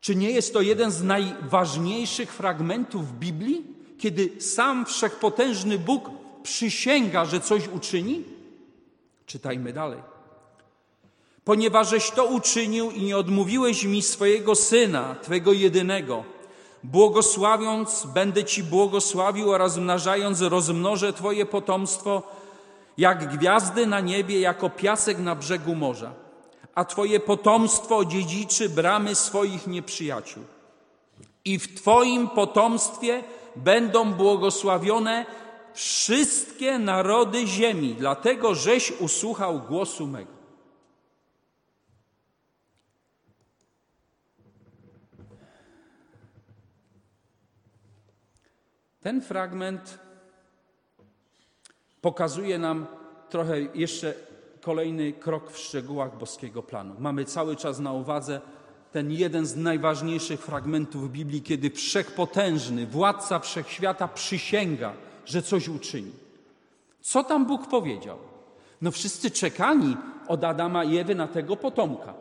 Czy 0.00 0.16
nie 0.16 0.30
jest 0.30 0.52
to 0.52 0.60
jeden 0.60 0.90
z 0.90 1.02
najważniejszych 1.02 2.32
fragmentów 2.32 3.18
Biblii, 3.18 3.66
kiedy 3.98 4.40
sam 4.40 4.86
wszechpotężny 4.86 5.78
Bóg 5.78 6.10
przysięga, 6.42 7.24
że 7.24 7.40
coś 7.40 7.68
uczyni? 7.68 8.24
Czytajmy 9.26 9.72
dalej. 9.72 10.00
Ponieważeś 11.44 12.10
to 12.10 12.24
uczynił 12.24 12.90
i 12.90 13.02
nie 13.02 13.16
odmówiłeś 13.16 13.84
mi 13.84 14.02
swojego 14.02 14.54
syna, 14.54 15.16
twego 15.22 15.52
jedynego, 15.52 16.24
błogosławiąc, 16.84 18.06
będę 18.14 18.44
ci 18.44 18.62
błogosławił 18.62 19.50
oraz 19.50 19.76
mnażając, 19.76 20.40
rozmnożę 20.40 21.12
twoje 21.12 21.46
potomstwo, 21.46 22.22
jak 22.98 23.36
gwiazdy 23.36 23.86
na 23.86 24.00
niebie, 24.00 24.40
jako 24.40 24.70
piasek 24.70 25.18
na 25.18 25.34
brzegu 25.34 25.74
morza 25.74 26.27
a 26.78 26.84
Twoje 26.84 27.20
potomstwo 27.20 27.96
odziedziczy 27.96 28.68
bramy 28.68 29.14
swoich 29.14 29.66
nieprzyjaciół. 29.66 30.44
I 31.44 31.58
w 31.58 31.74
Twoim 31.74 32.28
potomstwie 32.28 33.24
będą 33.56 34.12
błogosławione 34.12 35.26
wszystkie 35.74 36.78
narody 36.78 37.46
ziemi, 37.46 37.94
dlatego 37.94 38.54
żeś 38.54 38.92
usłuchał 39.00 39.60
głosu 39.60 40.06
mego. 40.06 40.32
Ten 49.00 49.20
fragment 49.20 49.98
pokazuje 52.00 52.58
nam 52.58 52.86
trochę 53.28 53.60
jeszcze 53.60 54.27
kolejny 54.68 55.12
krok 55.12 55.50
w 55.50 55.58
szczegółach 55.58 56.18
boskiego 56.18 56.62
planu. 56.62 56.94
Mamy 56.98 57.24
cały 57.24 57.56
czas 57.56 57.78
na 57.78 57.92
uwadze 57.92 58.40
ten 58.92 59.12
jeden 59.12 59.46
z 59.46 59.56
najważniejszych 59.56 60.40
fragmentów 60.40 61.12
Biblii, 61.12 61.42
kiedy 61.42 61.70
wszechpotężny 61.70 62.86
władca 62.86 63.38
wszechświata 63.38 64.08
przysięga, 64.08 64.92
że 65.26 65.42
coś 65.42 65.68
uczyni. 65.68 66.12
Co 67.00 67.24
tam 67.24 67.46
Bóg 67.46 67.66
powiedział? 67.66 68.18
No 68.82 68.90
wszyscy 68.90 69.30
czekani 69.30 69.96
od 70.28 70.44
Adama 70.44 70.84
i 70.84 70.98
Ewy 70.98 71.14
na 71.14 71.28
tego 71.28 71.56
potomka, 71.56 72.14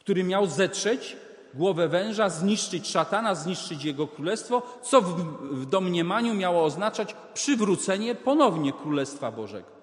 który 0.00 0.24
miał 0.24 0.46
zetrzeć 0.46 1.16
głowę 1.54 1.88
węża, 1.88 2.28
zniszczyć 2.28 2.88
szatana, 2.88 3.34
zniszczyć 3.34 3.84
jego 3.84 4.06
królestwo, 4.06 4.62
co 4.82 5.02
w, 5.02 5.22
w 5.50 5.66
domniemaniu 5.66 6.34
miało 6.34 6.64
oznaczać 6.64 7.16
przywrócenie 7.34 8.14
ponownie 8.14 8.72
Królestwa 8.72 9.32
Bożego. 9.32 9.73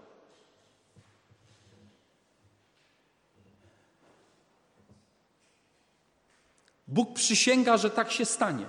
Bóg 6.92 7.14
przysięga, 7.14 7.78
że 7.78 7.90
tak 7.90 8.12
się 8.12 8.26
stanie 8.26 8.66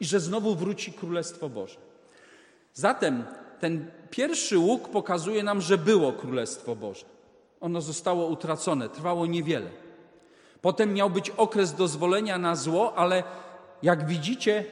i 0.00 0.04
że 0.04 0.20
znowu 0.20 0.54
wróci 0.54 0.92
Królestwo 0.92 1.48
Boże. 1.48 1.76
Zatem 2.74 3.24
ten 3.60 3.90
pierwszy 4.10 4.58
łuk 4.58 4.88
pokazuje 4.88 5.42
nam, 5.42 5.60
że 5.60 5.78
było 5.78 6.12
Królestwo 6.12 6.76
Boże. 6.76 7.04
Ono 7.60 7.80
zostało 7.80 8.26
utracone, 8.26 8.88
trwało 8.88 9.26
niewiele. 9.26 9.70
Potem 10.60 10.94
miał 10.94 11.10
być 11.10 11.30
okres 11.30 11.74
dozwolenia 11.74 12.38
na 12.38 12.56
zło, 12.56 12.94
ale 12.96 13.22
jak 13.82 14.06
widzicie, 14.06 14.64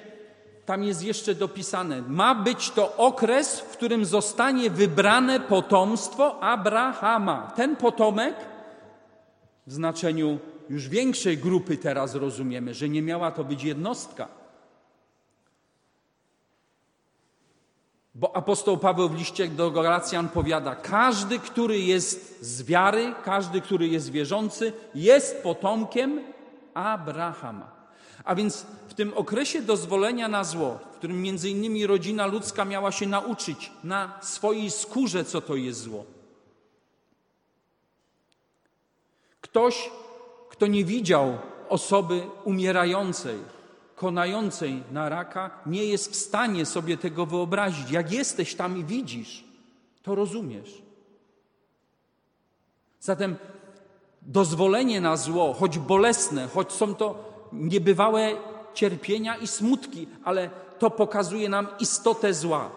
tam 0.67 0.85
jest 0.85 1.03
jeszcze 1.03 1.35
dopisane: 1.35 2.03
ma 2.09 2.35
być 2.35 2.71
to 2.71 2.97
okres, 2.97 3.61
w 3.61 3.69
którym 3.69 4.05
zostanie 4.05 4.71
wybrane 4.71 5.41
potomstwo 5.41 6.43
Abrahama. 6.43 7.53
Ten 7.57 7.77
potomek 7.77 8.35
w 9.67 9.73
znaczeniu 9.73 10.39
już 10.71 10.89
większej 10.89 11.39
grupy 11.39 11.77
teraz 11.77 12.15
rozumiemy, 12.15 12.75
że 12.75 12.89
nie 12.89 13.03
miała 13.03 13.31
to 13.31 13.45
być 13.45 13.63
jednostka. 13.63 14.29
Bo 18.15 18.37
apostoł 18.37 18.79
Paweł 18.79 19.09
w 19.09 19.19
liście 19.19 19.49
do 19.49 19.71
Galacjan 19.71 20.29
powiada: 20.29 20.75
Każdy, 20.75 21.39
który 21.39 21.79
jest 21.79 22.45
z 22.45 22.63
wiary, 22.63 23.15
każdy, 23.25 23.61
który 23.61 23.89
jest 23.89 24.11
wierzący, 24.11 24.73
jest 24.95 25.43
potomkiem 25.43 26.21
Abrahama. 26.75 27.77
A 28.25 28.35
więc 28.35 28.67
w 28.89 28.95
tym 28.95 29.15
okresie 29.15 29.63
dozwolenia 29.63 30.29
na 30.29 30.45
zło, 30.45 30.79
w 30.93 30.97
którym 30.97 31.23
między 31.23 31.51
innymi 31.51 31.87
rodzina 31.87 32.27
ludzka 32.27 32.65
miała 32.65 32.93
się 32.93 33.07
nauczyć 33.07 33.73
na 33.85 34.19
swojej 34.23 34.71
skórze, 34.71 35.25
co 35.25 35.41
to 35.41 35.57
jest 35.57 35.81
zło. 35.81 36.05
Ktoś 39.41 39.91
kto 40.57 40.67
nie 40.67 40.85
widział 40.85 41.39
osoby 41.69 42.23
umierającej, 42.45 43.39
konającej 43.97 44.83
na 44.93 45.09
raka, 45.09 45.51
nie 45.67 45.85
jest 45.85 46.13
w 46.13 46.17
stanie 46.17 46.67
sobie 46.67 46.97
tego 46.97 47.27
wyobrazić. 47.27 47.91
Jak 47.91 48.13
jesteś 48.13 48.55
tam 48.55 48.79
i 48.79 48.85
widzisz, 48.85 49.45
to 50.03 50.15
rozumiesz. 50.15 50.83
Zatem 53.01 53.37
dozwolenie 54.23 55.01
na 55.01 55.17
zło, 55.17 55.55
choć 55.55 55.79
bolesne, 55.79 56.49
choć 56.49 56.73
są 56.73 56.95
to 56.95 57.25
niebywałe 57.53 58.33
cierpienia 58.75 59.37
i 59.37 59.47
smutki, 59.47 60.09
ale 60.25 60.51
to 60.79 60.91
pokazuje 60.91 61.49
nam 61.49 61.67
istotę 61.81 62.35
zła. 62.35 62.71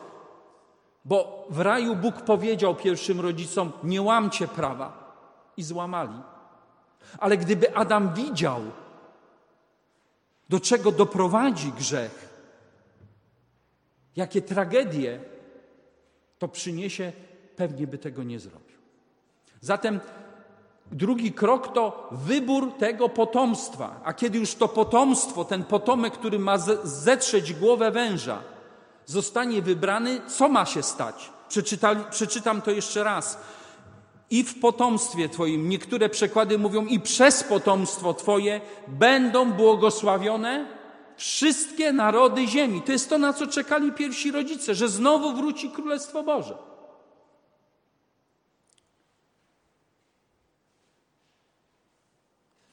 Bo 1.05 1.47
w 1.49 1.59
raju 1.59 1.95
Bóg 1.95 2.15
powiedział 2.15 2.75
pierwszym 2.75 3.19
rodzicom: 3.19 3.71
Nie 3.83 4.01
łamcie 4.01 4.47
prawa. 4.47 5.09
I 5.57 5.63
złamali. 5.63 6.38
Ale 7.17 7.37
gdyby 7.37 7.75
Adam 7.75 8.13
widział, 8.13 8.61
do 10.49 10.59
czego 10.59 10.91
doprowadzi 10.91 11.71
grzech, 11.71 12.29
jakie 14.15 14.41
tragedie 14.41 15.19
to 16.39 16.47
przyniesie, 16.47 17.11
pewnie 17.55 17.87
by 17.87 17.97
tego 17.97 18.23
nie 18.23 18.39
zrobił. 18.39 18.77
Zatem 19.61 19.99
drugi 20.91 21.31
krok 21.31 21.73
to 21.73 22.09
wybór 22.11 22.73
tego 22.77 23.09
potomstwa. 23.09 24.01
A 24.03 24.13
kiedy 24.13 24.39
już 24.39 24.55
to 24.55 24.67
potomstwo, 24.67 25.45
ten 25.45 25.63
potomek, 25.63 26.13
który 26.13 26.39
ma 26.39 26.57
zetrzeć 26.83 27.53
głowę 27.53 27.91
węża, 27.91 28.41
zostanie 29.05 29.61
wybrany, 29.61 30.21
co 30.27 30.49
ma 30.49 30.65
się 30.65 30.83
stać? 30.83 31.29
Przeczytali, 31.49 32.03
przeczytam 32.11 32.61
to 32.61 32.71
jeszcze 32.71 33.03
raz. 33.03 33.37
I 34.31 34.43
w 34.43 34.59
potomstwie 34.59 35.29
Twoim, 35.29 35.69
niektóre 35.69 36.09
przekłady 36.09 36.57
mówią, 36.57 36.85
i 36.85 36.99
przez 36.99 37.43
potomstwo 37.43 38.13
Twoje 38.13 38.61
będą 38.87 39.51
błogosławione 39.51 40.79
wszystkie 41.17 41.93
narody 41.93 42.47
ziemi. 42.47 42.81
To 42.81 42.91
jest 42.91 43.09
to, 43.09 43.17
na 43.17 43.33
co 43.33 43.47
czekali 43.47 43.91
pierwsi 43.91 44.31
rodzice, 44.31 44.75
że 44.75 44.89
znowu 44.89 45.33
wróci 45.33 45.69
Królestwo 45.69 46.23
Boże. 46.23 46.57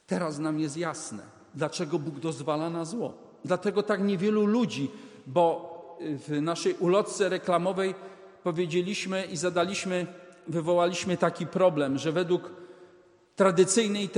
Teraz 0.06 0.38
nam 0.38 0.60
jest 0.60 0.76
jasne, 0.76 1.22
dlaczego 1.54 1.98
Bóg 1.98 2.20
dozwala 2.20 2.70
na 2.70 2.84
zło. 2.84 3.14
Dlatego 3.44 3.82
tak 3.82 4.02
niewielu 4.02 4.46
ludzi, 4.46 4.90
bo 5.26 5.76
w 6.00 6.40
naszej 6.42 6.74
ulotce 6.74 7.28
reklamowej 7.28 7.94
powiedzieliśmy 8.42 9.24
i 9.24 9.36
zadaliśmy, 9.36 10.06
wywołaliśmy 10.48 11.16
taki 11.16 11.46
problem, 11.46 11.98
że 11.98 12.12
według 12.12 12.50
tradycyjnej 13.36 14.10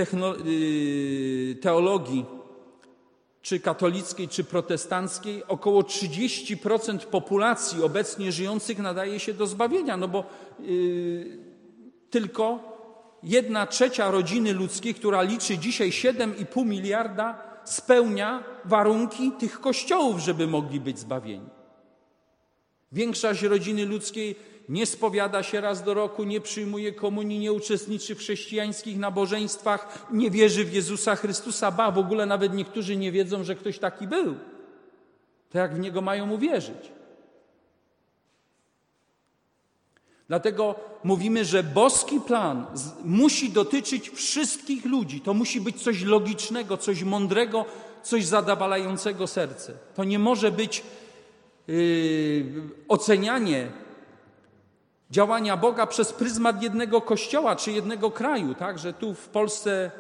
y, 0.47 1.57
teologii, 1.61 2.25
czy 3.43 3.61
katolickiej, 3.61 4.29
czy 4.29 4.45
protestanckiej, 4.45 5.45
około 5.49 5.83
30% 5.83 6.99
populacji 6.99 7.83
obecnie 7.83 8.33
żyjących 8.33 8.79
nadaje 8.79 9.21
się 9.21 9.35
do 9.35 9.47
zbawienia, 9.47 9.97
no 9.97 10.09
bo 10.09 10.25
yy, 10.61 11.39
tylko 12.11 12.59
jedna 13.23 13.67
trzecia 13.67 14.11
rodziny 14.11 14.53
ludzkiej, 14.53 14.95
która 14.95 15.23
liczy 15.23 15.59
dzisiaj 15.59 15.91
7,5 15.91 16.67
miliarda, 16.67 17.43
spełnia 17.65 18.45
warunki 18.65 19.33
tych 19.33 19.61
kościołów, 19.61 20.21
żeby 20.21 20.47
mogli 20.47 20.81
być 20.81 20.99
zbawieni. 20.99 21.49
Większość 22.93 23.43
rodziny 23.43 23.85
ludzkiej 23.85 24.37
nie 24.69 24.87
spowiada 24.87 25.43
się 25.43 25.61
raz 25.61 25.83
do 25.83 25.95
roku, 25.95 26.25
nie 26.25 26.41
przyjmuje 26.41 26.93
komunii, 26.93 27.39
nie 27.39 27.53
uczestniczy 27.53 28.15
w 28.15 28.19
chrześcijańskich 28.19 28.99
nabożeństwach, 28.99 30.07
nie 30.13 30.31
wierzy 30.31 30.65
w 30.65 30.73
Jezusa 30.73 31.17
Chrystusa, 31.17 31.71
ba, 31.71 31.91
w 31.91 31.99
ogóle 31.99 32.27
nawet 32.27 32.55
niektórzy 32.55 32.97
nie 32.97 33.13
wiedzą, 33.13 33.45
że 33.45 33.55
ktoś 33.55 33.79
taki 33.79 34.07
był. 34.07 34.35
To 35.51 35.59
jak 35.59 35.75
w 35.75 35.79
Niego 35.79 36.01
mają 36.01 36.31
uwierzyć? 36.31 36.93
Dlatego 40.29 40.75
mówimy, 41.05 41.45
że 41.45 41.63
boski 41.63 42.21
plan 42.21 42.67
musi 43.05 43.51
dotyczyć 43.51 44.11
wszystkich 44.11 44.85
ludzi. 44.85 45.21
To 45.21 45.35
musi 45.35 45.61
być 45.61 45.83
coś 45.83 46.03
logicznego, 46.03 46.77
coś 46.77 47.03
mądrego, 47.03 47.65
coś 48.03 48.25
zadawalającego 48.25 49.27
serce. 49.27 49.73
To 49.95 50.05
nie 50.05 50.19
może 50.19 50.53
być 50.53 50.83
yy, 51.67 52.45
ocenianie 52.89 53.71
działania 55.11 55.57
Boga 55.57 55.87
przez 55.87 56.13
pryzmat 56.13 56.63
jednego 56.63 57.01
kościoła 57.01 57.57
czy 57.57 57.73
jednego 57.73 58.11
kraju, 58.11 58.55
tak? 58.55 58.79
Że 58.79 58.93
tu 58.93 59.15
w 59.15 59.29
Polsce 59.29 59.91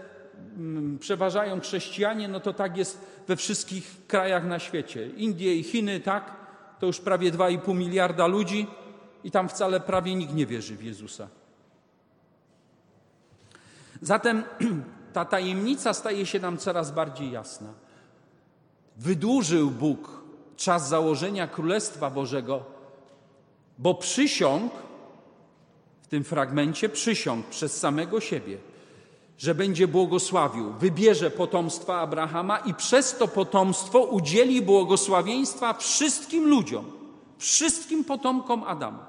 mm, 0.56 0.98
przeważają 0.98 1.60
chrześcijanie, 1.60 2.28
no 2.28 2.40
to 2.40 2.52
tak 2.52 2.76
jest 2.76 3.00
we 3.26 3.36
wszystkich 3.36 4.06
krajach 4.06 4.44
na 4.44 4.58
świecie. 4.58 5.06
Indie 5.06 5.56
i 5.56 5.62
Chiny, 5.62 6.00
tak? 6.00 6.36
To 6.80 6.86
już 6.86 7.00
prawie 7.00 7.32
2,5 7.32 7.74
miliarda 7.74 8.26
ludzi 8.26 8.66
i 9.24 9.30
tam 9.30 9.48
wcale 9.48 9.80
prawie 9.80 10.14
nikt 10.14 10.34
nie 10.34 10.46
wierzy 10.46 10.76
w 10.76 10.82
Jezusa. 10.82 11.28
Zatem 14.02 14.44
ta 15.12 15.24
tajemnica 15.24 15.94
staje 15.94 16.26
się 16.26 16.40
nam 16.40 16.58
coraz 16.58 16.90
bardziej 16.90 17.30
jasna. 17.30 17.68
Wydłużył 18.96 19.70
Bóg 19.70 20.22
czas 20.56 20.88
założenia 20.88 21.46
Królestwa 21.46 22.10
Bożego, 22.10 22.62
bo 23.78 23.94
przysiąg 23.94 24.72
w 26.08 26.10
tym 26.10 26.24
fragmencie 26.24 26.88
przysiąg 26.88 27.46
przez 27.46 27.76
samego 27.76 28.20
siebie, 28.20 28.58
że 29.38 29.54
będzie 29.54 29.88
błogosławił, 29.88 30.72
wybierze 30.72 31.30
potomstwa 31.30 32.00
Abrahama 32.00 32.58
i 32.58 32.74
przez 32.74 33.16
to 33.16 33.28
potomstwo 33.28 33.98
udzieli 34.04 34.62
błogosławieństwa 34.62 35.74
wszystkim 35.74 36.48
ludziom 36.48 36.98
wszystkim 37.38 38.04
potomkom 38.04 38.62
Adama. 38.62 39.08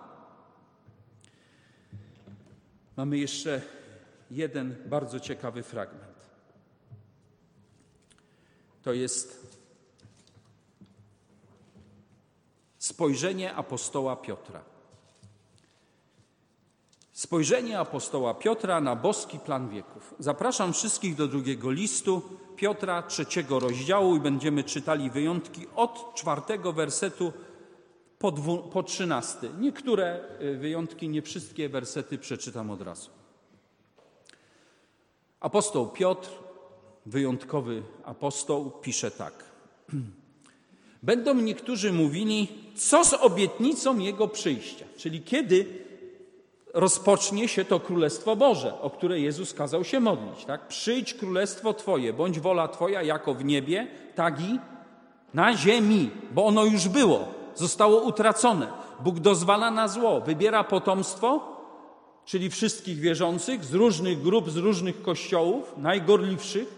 Mamy 2.97 3.17
jeszcze 3.17 3.61
jeden 4.31 4.75
bardzo 4.85 5.19
ciekawy 5.19 5.63
fragment. 5.63 6.29
To 8.81 8.93
jest 8.93 9.57
spojrzenie 12.77 13.53
apostoła 13.55 14.15
Piotra. 14.15 14.68
Spojrzenie 17.19 17.79
apostoła 17.79 18.33
Piotra 18.33 18.81
na 18.81 18.95
boski 18.95 19.39
plan 19.39 19.69
wieków. 19.69 20.13
Zapraszam 20.19 20.73
wszystkich 20.73 21.15
do 21.15 21.27
drugiego 21.27 21.71
listu 21.71 22.21
Piotra, 22.55 23.03
trzeciego 23.03 23.59
rozdziału 23.59 24.15
i 24.15 24.19
będziemy 24.19 24.63
czytali 24.63 25.09
wyjątki 25.09 25.67
od 25.75 26.15
czwartego 26.15 26.73
wersetu 26.73 27.33
po, 28.19 28.31
dwu, 28.31 28.57
po 28.57 28.83
trzynasty. 28.83 29.49
Niektóre 29.59 30.19
y, 30.41 30.57
wyjątki, 30.57 31.09
nie 31.09 31.21
wszystkie 31.21 31.69
wersety 31.69 32.17
przeczytam 32.17 32.71
od 32.71 32.81
razu. 32.81 33.09
Apostoł 35.39 35.87
Piotr, 35.87 36.29
wyjątkowy 37.05 37.83
apostoł, 38.03 38.71
pisze 38.71 39.11
tak. 39.11 39.33
Będą 41.03 41.33
niektórzy 41.33 41.93
mówili, 41.93 42.47
co 42.75 43.05
z 43.05 43.13
obietnicą 43.13 43.97
Jego 43.97 44.27
przyjścia, 44.27 44.85
czyli 44.97 45.21
kiedy 45.21 45.88
rozpocznie 46.73 47.47
się 47.47 47.65
to 47.65 47.79
Królestwo 47.79 48.35
Boże, 48.35 48.81
o 48.81 48.89
które 48.89 49.19
Jezus 49.19 49.53
kazał 49.53 49.83
się 49.83 49.99
modlić. 49.99 50.45
Tak? 50.45 50.67
Przyjdź 50.67 51.13
Królestwo 51.13 51.73
Twoje, 51.73 52.13
bądź 52.13 52.39
wola 52.39 52.67
Twoja 52.67 53.03
jako 53.03 53.33
w 53.33 53.45
niebie, 53.45 53.87
tak 54.15 54.41
i 54.41 54.59
na 55.33 55.57
ziemi, 55.57 56.09
bo 56.31 56.45
ono 56.45 56.65
już 56.65 56.87
było 56.87 57.39
zostało 57.59 58.01
utracone. 58.01 58.67
Bóg 58.99 59.19
dozwala 59.19 59.71
na 59.71 59.87
zło, 59.87 60.21
wybiera 60.21 60.63
potomstwo, 60.63 61.57
czyli 62.25 62.49
wszystkich 62.49 62.99
wierzących 62.99 63.65
z 63.65 63.73
różnych 63.73 64.21
grup, 64.21 64.49
z 64.49 64.57
różnych 64.57 65.01
kościołów, 65.01 65.73
najgorliwszych, 65.77 66.75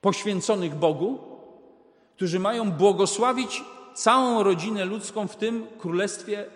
poświęconych 0.00 0.74
Bogu, 0.74 1.18
którzy 2.16 2.38
mają 2.38 2.70
błogosławić 2.70 3.64
całą 3.94 4.42
rodzinę 4.42 4.84
ludzką 4.84 5.28
w 5.28 5.36
tym 5.36 5.66
królestwie, 5.78 6.46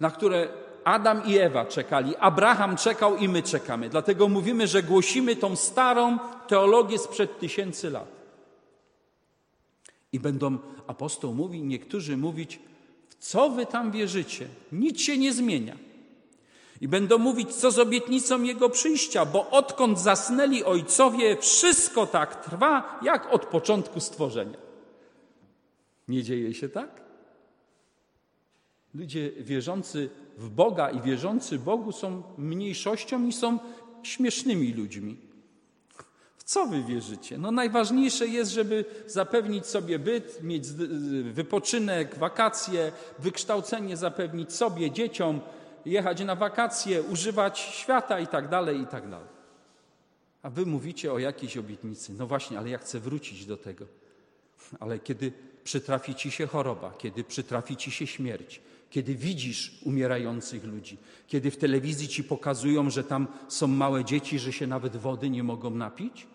na 0.00 0.10
które 0.10 0.48
Adam 0.88 1.22
i 1.26 1.38
Ewa 1.38 1.64
czekali, 1.64 2.16
Abraham 2.16 2.76
czekał 2.76 3.16
i 3.16 3.28
my 3.28 3.42
czekamy. 3.42 3.88
Dlatego 3.88 4.28
mówimy, 4.28 4.66
że 4.66 4.82
głosimy 4.82 5.36
tą 5.36 5.56
starą 5.56 6.18
teologię 6.46 6.98
sprzed 6.98 7.38
tysięcy 7.38 7.90
lat. 7.90 8.08
I 10.12 10.20
będą, 10.20 10.58
apostoł 10.86 11.34
mówi, 11.34 11.62
niektórzy 11.62 12.16
mówić, 12.16 12.60
w 13.08 13.14
co 13.14 13.50
wy 13.50 13.66
tam 13.66 13.90
wierzycie? 13.90 14.48
Nic 14.72 15.00
się 15.00 15.18
nie 15.18 15.32
zmienia. 15.32 15.76
I 16.80 16.88
będą 16.88 17.18
mówić, 17.18 17.54
co 17.54 17.70
z 17.70 17.78
obietnicą 17.78 18.42
Jego 18.42 18.70
przyjścia, 18.70 19.24
bo 19.26 19.50
odkąd 19.50 20.00
zasnęli 20.00 20.64
ojcowie, 20.64 21.36
wszystko 21.36 22.06
tak 22.06 22.44
trwa, 22.44 22.98
jak 23.02 23.32
od 23.34 23.46
początku 23.46 24.00
stworzenia. 24.00 24.58
Nie 26.08 26.22
dzieje 26.22 26.54
się 26.54 26.68
tak? 26.68 27.00
Ludzie 28.94 29.30
wierzący 29.30 30.10
w 30.38 30.50
Boga 30.50 30.90
i 30.90 31.00
wierzący 31.00 31.58
Bogu 31.58 31.92
są 31.92 32.22
mniejszością 32.38 33.26
i 33.26 33.32
są 33.32 33.58
śmiesznymi 34.02 34.72
ludźmi 34.72 35.28
co 36.48 36.66
wy 36.66 36.82
wierzycie? 36.82 37.38
No 37.38 37.50
najważniejsze 37.50 38.26
jest, 38.26 38.50
żeby 38.50 38.84
zapewnić 39.06 39.66
sobie 39.66 39.98
byt, 39.98 40.42
mieć 40.42 40.68
wypoczynek, 41.32 42.18
wakacje, 42.18 42.92
wykształcenie 43.18 43.96
zapewnić 43.96 44.52
sobie, 44.52 44.90
dzieciom, 44.90 45.40
jechać 45.86 46.20
na 46.20 46.34
wakacje, 46.34 47.02
używać 47.02 47.58
świata 47.58 48.20
i 48.20 48.26
tak 48.26 48.48
dalej, 48.48 48.80
i 48.80 48.86
tak. 48.86 49.04
A 50.42 50.50
wy 50.50 50.66
mówicie 50.66 51.12
o 51.12 51.18
jakiejś 51.18 51.56
obietnicy. 51.56 52.12
No 52.12 52.26
właśnie, 52.26 52.58
ale 52.58 52.70
ja 52.70 52.78
chcę 52.78 53.00
wrócić 53.00 53.46
do 53.46 53.56
tego. 53.56 53.86
Ale 54.80 54.98
kiedy 54.98 55.32
przytrafi 55.64 56.14
ci 56.14 56.30
się 56.30 56.46
choroba, 56.46 56.94
kiedy 56.98 57.24
przytrafi 57.24 57.76
ci 57.76 57.90
się 57.90 58.06
śmierć, 58.06 58.60
kiedy 58.90 59.14
widzisz 59.14 59.80
umierających 59.84 60.64
ludzi, 60.64 60.96
kiedy 61.26 61.50
w 61.50 61.56
telewizji 61.56 62.08
ci 62.08 62.24
pokazują, 62.24 62.90
że 62.90 63.04
tam 63.04 63.26
są 63.48 63.66
małe 63.66 64.04
dzieci, 64.04 64.38
że 64.38 64.52
się 64.52 64.66
nawet 64.66 64.96
wody 64.96 65.30
nie 65.30 65.42
mogą 65.42 65.70
napić, 65.70 66.26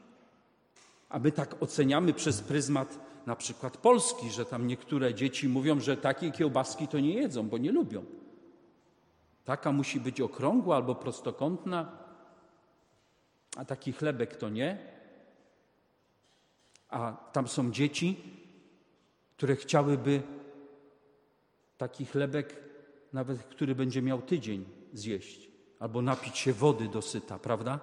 A 1.10 1.20
my 1.20 1.32
tak 1.32 1.64
oceniamy 1.64 2.14
przez 2.14 2.42
pryzmat 2.42 3.00
na 3.26 3.36
przykład 3.36 3.78
Polski, 3.78 4.32
że 4.32 4.46
tam 4.46 4.68
niektóre 4.68 5.14
dzieci 5.14 5.50
mówią, 5.50 5.80
że 5.80 5.98
takiej 5.98 6.32
kiełbaski 6.32 6.88
to 6.88 7.00
nie 7.00 7.14
jedzą, 7.14 7.50
bo 7.50 7.58
nie 7.58 7.72
lubią. 7.72 8.06
Taka 9.46 9.72
musi 9.72 10.00
być 10.00 10.22
okrągła 10.22 10.76
albo 10.76 10.96
prostokątna, 10.96 11.98
a 13.58 13.66
taki 13.66 13.94
chlebek 13.94 14.36
to 14.36 14.50
nie. 14.50 14.78
A 16.90 17.12
tam 17.34 17.48
są 17.48 17.72
dzieci, 17.72 18.18
które 19.38 19.56
chciałyby 19.56 20.22
taki 21.84 22.06
chlebek, 22.06 22.56
nawet 23.14 23.44
który 23.44 23.76
będzie 23.76 24.02
miał 24.02 24.22
tydzień 24.22 24.66
zjeść, 24.94 25.50
albo 25.80 26.02
napić 26.02 26.38
się 26.38 26.54
wody 26.54 26.88
dosyta, 26.88 27.40
prawda? 27.40 27.80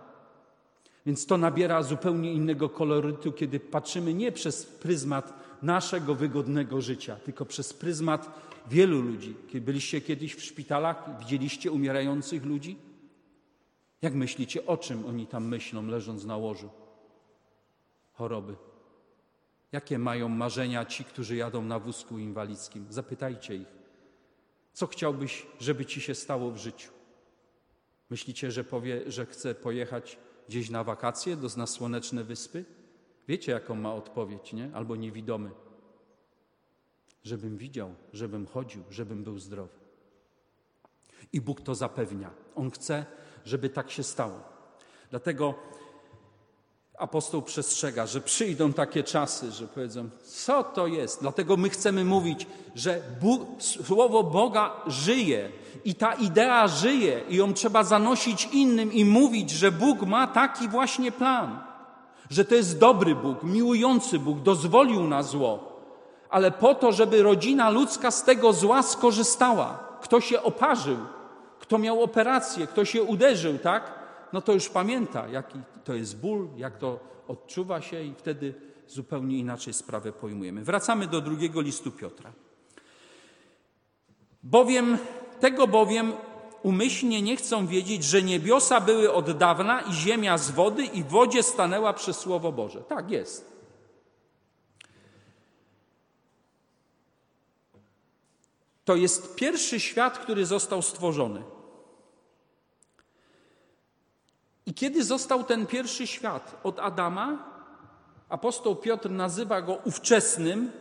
Więc 1.07 1.27
to 1.27 1.39
nabiera 1.39 1.83
zupełnie 1.83 2.33
innego 2.33 2.69
kolorytu, 2.69 3.33
kiedy 3.33 3.61
patrzymy 3.61 4.15
nie 4.15 4.33
przez 4.33 4.67
pryzmat 4.67 5.33
naszego 5.63 6.15
wygodnego 6.15 6.81
życia, 6.81 7.17
tylko 7.17 7.45
przez 7.45 7.73
pryzmat 7.73 8.31
wielu 8.71 9.03
ludzi. 9.03 9.37
Kiedy 9.49 9.61
byliście 9.61 10.01
kiedyś 10.01 10.35
w 10.35 10.45
szpitalach, 10.45 11.19
widzieliście 11.19 11.73
umierających 11.73 12.45
ludzi? 12.45 12.77
Jak 14.03 14.15
myślicie, 14.15 14.67
o 14.67 14.77
czym 14.77 15.07
oni 15.07 15.27
tam 15.27 15.49
myślą, 15.49 15.87
leżąc 15.87 16.25
na 16.25 16.37
łożu? 16.37 16.71
Choroby. 18.13 18.57
Jakie 19.73 19.99
mają 19.99 20.29
marzenia 20.29 20.85
ci, 20.85 21.05
którzy 21.05 21.37
jadą 21.37 21.63
na 21.63 21.79
wózku 21.79 22.19
inwalidzkim? 22.19 22.87
Zapytajcie 22.91 23.57
ich. 23.57 23.80
Co 24.73 24.87
chciałbyś, 24.87 25.47
żeby 25.61 25.87
ci 25.87 26.01
się 26.01 26.15
stało 26.15 26.51
w 26.51 26.57
życiu? 26.57 26.91
Myślicie, 28.11 28.51
że 28.51 28.65
powie, 28.65 29.11
że 29.11 29.27
chce 29.27 29.55
pojechać 29.55 30.19
gdzieś 30.49 30.71
na 30.71 30.85
wakacje 30.85 31.37
do 31.37 31.67
słoneczne 31.67 32.25
wyspy? 32.25 32.65
Wiecie, 33.29 33.53
jaką 33.53 33.75
ma 33.75 33.95
odpowiedź, 33.95 34.53
nie? 34.53 34.71
Albo 34.75 34.97
niewidomy. 34.97 35.51
Żebym 37.25 37.57
widział, 37.57 37.95
żebym 38.13 38.47
chodził, 38.47 38.83
żebym 38.91 39.25
był 39.25 39.39
zdrowy. 39.39 39.79
I 41.33 41.41
Bóg 41.41 41.61
to 41.61 41.75
zapewnia. 41.75 42.31
On 42.55 42.71
chce, 42.71 43.07
żeby 43.45 43.69
tak 43.69 43.91
się 43.91 44.03
stało. 44.03 44.41
Dlatego 45.11 45.55
apostoł 46.99 47.43
przestrzega, 47.43 48.07
że 48.07 48.21
przyjdą 48.21 48.73
takie 48.73 49.03
czasy, 49.05 49.53
że 49.53 49.67
powiedzą, 49.67 50.09
co 50.25 50.65
to 50.65 50.87
jest? 50.87 51.21
Dlatego 51.21 51.57
my 51.57 51.71
chcemy 51.71 52.05
mówić, 52.05 52.47
że 52.75 53.03
Bóg, 53.21 53.41
słowo 53.59 54.23
Boga 54.23 54.73
żyje 54.87 55.51
i 55.85 55.95
ta 55.95 56.15
idea 56.15 56.69
żyje 56.69 57.21
i 57.29 57.37
ją 57.37 57.55
trzeba 57.55 57.85
zanosić 57.85 58.49
innym 58.53 58.93
i 58.93 59.05
mówić, 59.05 59.51
że 59.51 59.73
Bóg 59.73 60.03
ma 60.03 60.27
taki 60.27 60.69
właśnie 60.69 61.13
plan, 61.13 61.59
że 62.31 62.45
to 62.45 62.55
jest 62.55 62.79
dobry 62.79 63.15
Bóg, 63.15 63.43
miłujący 63.43 64.19
Bóg, 64.19 64.41
dozwolił 64.41 65.05
na 65.05 65.23
zło, 65.23 65.81
ale 66.31 66.51
po 66.51 66.75
to, 66.75 66.93
żeby 66.93 67.23
rodzina 67.23 67.71
ludzka 67.71 68.11
z 68.11 68.25
tego 68.25 68.53
zła 68.53 68.83
skorzystała. 68.83 69.79
Kto 70.01 70.21
się 70.21 70.43
oparzył, 70.43 70.97
kto 71.61 71.79
miał 71.79 72.03
operację, 72.03 72.67
kto 72.67 72.85
się 72.85 73.03
uderzył, 73.03 73.59
tak? 73.59 74.00
No 74.33 74.41
to 74.41 74.53
już 74.53 74.69
pamięta, 74.69 75.29
jaki 75.29 75.59
to 75.85 75.95
jest 75.95 76.21
ból, 76.21 76.49
jak 76.57 76.79
to 76.79 77.01
odczuwa 77.29 77.81
się 77.81 78.03
i 78.03 78.15
wtedy 78.15 78.55
zupełnie 78.87 79.39
inaczej 79.39 79.75
sprawę 79.75 80.13
pojmujemy. 80.13 80.65
Wracamy 80.65 81.07
do 81.07 81.21
drugiego 81.21 81.61
listu 81.61 81.91
Piotra. 81.91 82.33
Bowiem, 84.43 84.99
tego 85.41 85.67
bowiem 85.67 86.13
umyślnie 86.63 87.23
nie 87.23 87.37
chcą 87.37 87.67
wiedzieć, 87.67 88.05
że 88.05 88.23
niebiosa 88.23 88.81
były 88.81 89.13
od 89.13 89.39
dawna 89.39 89.81
i 89.81 89.93
ziemia 89.93 90.39
z 90.39 90.51
wody 90.51 90.85
i 90.85 91.03
w 91.03 91.09
wodzie 91.09 91.43
stanęła 91.43 91.93
przez 91.93 92.19
Słowo 92.19 92.53
Boże. 92.53 92.81
Tak 92.81 93.11
jest. 93.11 93.51
To 98.85 98.97
jest 98.97 99.35
pierwszy 99.35 99.81
świat, 99.81 100.19
który 100.19 100.47
został 100.47 100.83
stworzony. 100.83 101.43
I 104.67 104.75
kiedy 104.75 105.05
został 105.05 105.45
ten 105.45 105.67
pierwszy 105.67 106.07
świat 106.07 106.61
od 106.63 106.79
Adama, 106.79 107.39
apostoł 108.29 108.77
Piotr 108.77 109.11
nazywa 109.11 109.63
go 109.63 109.79
ówczesnym, 109.85 110.73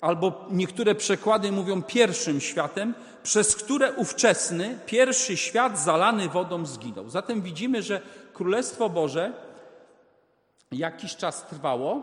albo 0.00 0.46
niektóre 0.50 0.94
przekłady 0.94 1.52
mówią 1.52 1.82
pierwszym 1.82 2.40
światem, 2.40 2.94
przez 3.22 3.56
które 3.56 3.92
ówczesny, 3.92 4.78
pierwszy 4.86 5.36
świat 5.36 5.78
zalany 5.78 6.28
wodą 6.28 6.66
zginął. 6.66 7.08
Zatem 7.10 7.42
widzimy, 7.42 7.82
że 7.82 8.00
Królestwo 8.32 8.88
Boże 8.88 9.32
jakiś 10.72 11.16
czas 11.16 11.46
trwało, 11.46 12.02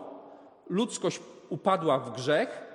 ludzkość 0.69 1.19
upadła 1.49 1.99
w 1.99 2.15
grzech, 2.15 2.66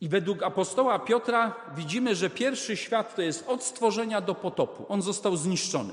I 0.00 0.08
według 0.08 0.42
apostoła 0.42 0.98
Piotra 0.98 1.54
widzimy, 1.76 2.14
że 2.14 2.30
pierwszy 2.30 2.76
świat 2.76 3.14
to 3.14 3.22
jest 3.22 3.48
od 3.48 3.62
stworzenia 3.62 4.20
do 4.20 4.34
potopu. 4.34 4.86
On 4.88 5.02
został 5.02 5.36
zniszczony. 5.36 5.92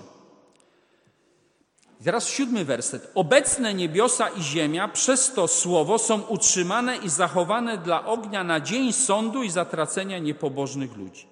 I 2.02 2.04
teraz 2.04 2.28
siódmy 2.28 2.65
werset. 2.65 3.12
Obecne 3.15 3.74
niebiosa 3.74 4.30
i 4.30 4.41
ziemia 4.41 4.88
przez 4.88 5.34
to 5.34 5.48
słowo 5.48 5.98
są 5.98 6.22
utrzymane 6.22 6.98
i 6.98 7.10
zachowane 7.10 7.78
dla 7.78 8.06
ognia 8.06 8.44
na 8.44 8.60
dzień 8.60 8.94
sądu 8.94 9.44
i 9.44 9.50
zatracenia 9.50 10.20
niepobożnych 10.20 10.98
ludzi. 10.98 11.28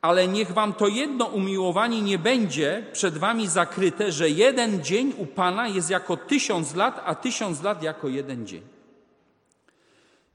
Ale 0.00 0.28
niech 0.28 0.52
wam 0.52 0.72
to 0.72 0.88
jedno 0.88 1.24
umiłowanie 1.24 2.02
nie 2.02 2.18
będzie 2.18 2.86
przed 2.92 3.18
wami 3.18 3.48
zakryte, 3.48 4.12
że 4.12 4.30
jeden 4.30 4.84
dzień 4.84 5.14
u 5.16 5.26
Pana 5.26 5.68
jest 5.68 5.90
jako 5.90 6.16
tysiąc 6.16 6.74
lat, 6.74 7.02
a 7.04 7.14
tysiąc 7.14 7.62
lat 7.62 7.82
jako 7.82 8.08
jeden 8.08 8.46
dzień. 8.46 8.62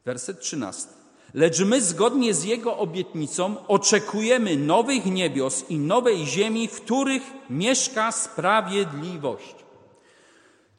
Werset 0.06 0.40
trzynasty. 0.40 1.01
Lecz 1.34 1.60
my 1.60 1.82
zgodnie 1.82 2.34
z 2.34 2.44
Jego 2.44 2.78
obietnicą 2.78 3.68
oczekujemy 3.68 4.58
nowych 4.58 5.06
niebios 5.06 5.70
i 5.70 5.78
nowej 5.78 6.26
ziemi, 6.26 6.68
w 6.68 6.82
których 6.82 7.24
mieszka 7.50 8.12
sprawiedliwość. 8.12 9.56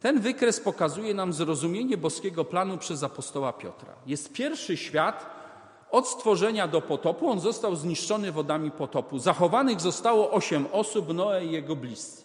Ten 0.00 0.20
wykres 0.20 0.60
pokazuje 0.60 1.14
nam 1.14 1.32
zrozumienie 1.32 1.96
boskiego 1.96 2.44
planu 2.44 2.78
przez 2.78 3.02
apostoła 3.02 3.52
Piotra. 3.52 3.94
Jest 4.06 4.32
pierwszy 4.32 4.76
świat 4.76 5.26
od 5.90 6.08
stworzenia 6.08 6.68
do 6.68 6.80
potopu. 6.80 7.30
On 7.30 7.40
został 7.40 7.76
zniszczony 7.76 8.32
wodami 8.32 8.70
potopu. 8.70 9.18
Zachowanych 9.18 9.80
zostało 9.80 10.30
osiem 10.30 10.66
osób, 10.72 11.14
Noe 11.14 11.44
i 11.44 11.50
jego 11.50 11.76
bliscy. 11.76 12.22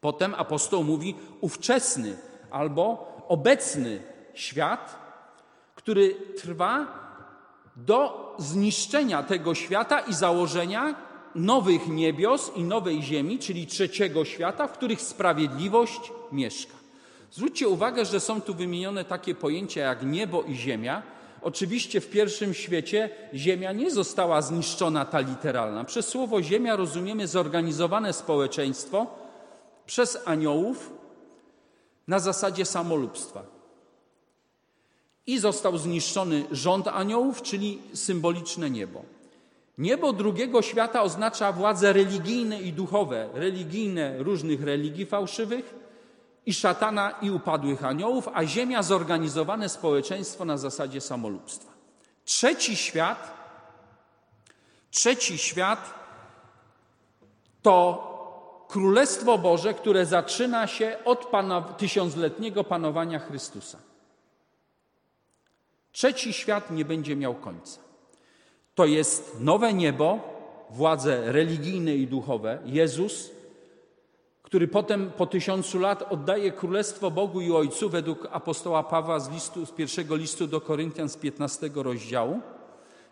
Potem 0.00 0.34
apostoł 0.34 0.84
mówi 0.84 1.14
ówczesny 1.40 2.16
albo 2.50 3.12
obecny 3.28 4.02
świat, 4.34 4.98
który 5.74 6.14
trwa 6.14 7.03
do 7.76 8.34
zniszczenia 8.38 9.22
tego 9.22 9.54
świata 9.54 10.00
i 10.00 10.14
założenia 10.14 10.94
nowych 11.34 11.88
niebios 11.88 12.52
i 12.56 12.62
nowej 12.62 13.02
ziemi, 13.02 13.38
czyli 13.38 13.66
trzeciego 13.66 14.24
świata, 14.24 14.66
w 14.66 14.72
których 14.72 15.02
sprawiedliwość 15.02 16.12
mieszka. 16.32 16.74
Zwróćcie 17.30 17.68
uwagę, 17.68 18.04
że 18.04 18.20
są 18.20 18.40
tu 18.40 18.54
wymienione 18.54 19.04
takie 19.04 19.34
pojęcia 19.34 19.80
jak 19.80 20.02
niebo 20.02 20.42
i 20.42 20.54
ziemia. 20.54 21.02
Oczywiście 21.42 22.00
w 22.00 22.10
pierwszym 22.10 22.54
świecie 22.54 23.10
ziemia 23.34 23.72
nie 23.72 23.90
została 23.90 24.42
zniszczona 24.42 25.04
ta 25.04 25.20
literalna. 25.20 25.84
Przez 25.84 26.08
słowo 26.08 26.42
ziemia 26.42 26.76
rozumiemy 26.76 27.26
zorganizowane 27.26 28.12
społeczeństwo 28.12 29.06
przez 29.86 30.18
aniołów 30.24 30.92
na 32.08 32.18
zasadzie 32.18 32.64
samolubstwa. 32.64 33.53
I 35.26 35.38
został 35.38 35.78
zniszczony 35.78 36.44
rząd 36.50 36.88
aniołów, 36.88 37.42
czyli 37.42 37.82
symboliczne 37.94 38.70
niebo. 38.70 39.02
Niebo 39.78 40.12
drugiego 40.12 40.62
świata 40.62 41.02
oznacza 41.02 41.52
władze 41.52 41.92
religijne 41.92 42.60
i 42.60 42.72
duchowe, 42.72 43.28
religijne 43.34 44.18
różnych 44.18 44.62
religii 44.62 45.06
fałszywych 45.06 45.74
i 46.46 46.54
szatana 46.54 47.10
i 47.22 47.30
upadłych 47.30 47.84
aniołów, 47.84 48.28
a 48.34 48.44
ziemia 48.44 48.82
zorganizowane 48.82 49.68
społeczeństwo 49.68 50.44
na 50.44 50.56
zasadzie 50.56 51.00
samolubstwa. 51.00 51.72
Trzeci 52.24 52.76
świat, 52.76 53.32
trzeci 54.90 55.38
świat 55.38 55.94
to 57.62 58.10
Królestwo 58.68 59.38
Boże, 59.38 59.74
które 59.74 60.06
zaczyna 60.06 60.66
się 60.66 60.96
od 61.04 61.30
tysiącletniego 61.76 62.64
panowania 62.64 63.18
Chrystusa. 63.18 63.78
Trzeci 65.94 66.32
świat 66.32 66.70
nie 66.70 66.84
będzie 66.84 67.16
miał 67.16 67.34
końca. 67.34 67.80
To 68.74 68.86
jest 68.86 69.40
nowe 69.40 69.74
niebo, 69.74 70.18
władze 70.70 71.32
religijne 71.32 71.94
i 71.94 72.06
duchowe, 72.06 72.58
Jezus, 72.64 73.30
który 74.42 74.68
potem 74.68 75.10
po 75.10 75.26
tysiącu 75.26 75.78
lat 75.78 76.12
oddaje 76.12 76.52
królestwo 76.52 77.10
Bogu 77.10 77.40
i 77.40 77.52
Ojcu 77.52 77.90
według 77.90 78.28
apostoła 78.30 78.82
Pawła 78.82 79.20
z, 79.20 79.30
listu, 79.30 79.66
z 79.66 79.70
pierwszego 79.70 80.16
listu 80.16 80.46
do 80.46 80.60
Koryntian 80.60 81.08
z 81.08 81.16
15 81.16 81.70
rozdziału. 81.74 82.40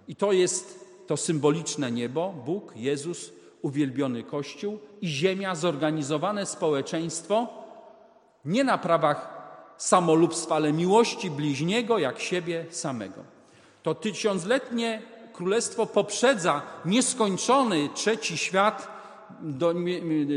I 0.08 0.16
to 0.16 0.32
jest 0.32 0.90
to 1.06 1.16
symboliczne 1.16 1.92
niebo, 1.92 2.34
Bóg, 2.46 2.72
Jezus, 2.76 3.32
uwielbiony 3.62 4.22
Kościół 4.22 4.78
i 5.00 5.08
ziemia, 5.08 5.54
zorganizowane 5.54 6.46
społeczeństwo, 6.46 7.48
nie 8.44 8.64
na 8.64 8.78
prawach 8.78 9.41
samolubstwa, 9.82 10.54
ale 10.54 10.72
miłości 10.72 11.30
bliźniego 11.30 11.98
jak 11.98 12.20
siebie 12.20 12.66
samego. 12.70 13.24
To 13.82 13.94
tysiącletnie 13.94 15.02
królestwo 15.32 15.86
poprzedza 15.86 16.62
nieskończony 16.84 17.88
trzeci 17.94 18.38
świat, 18.38 18.88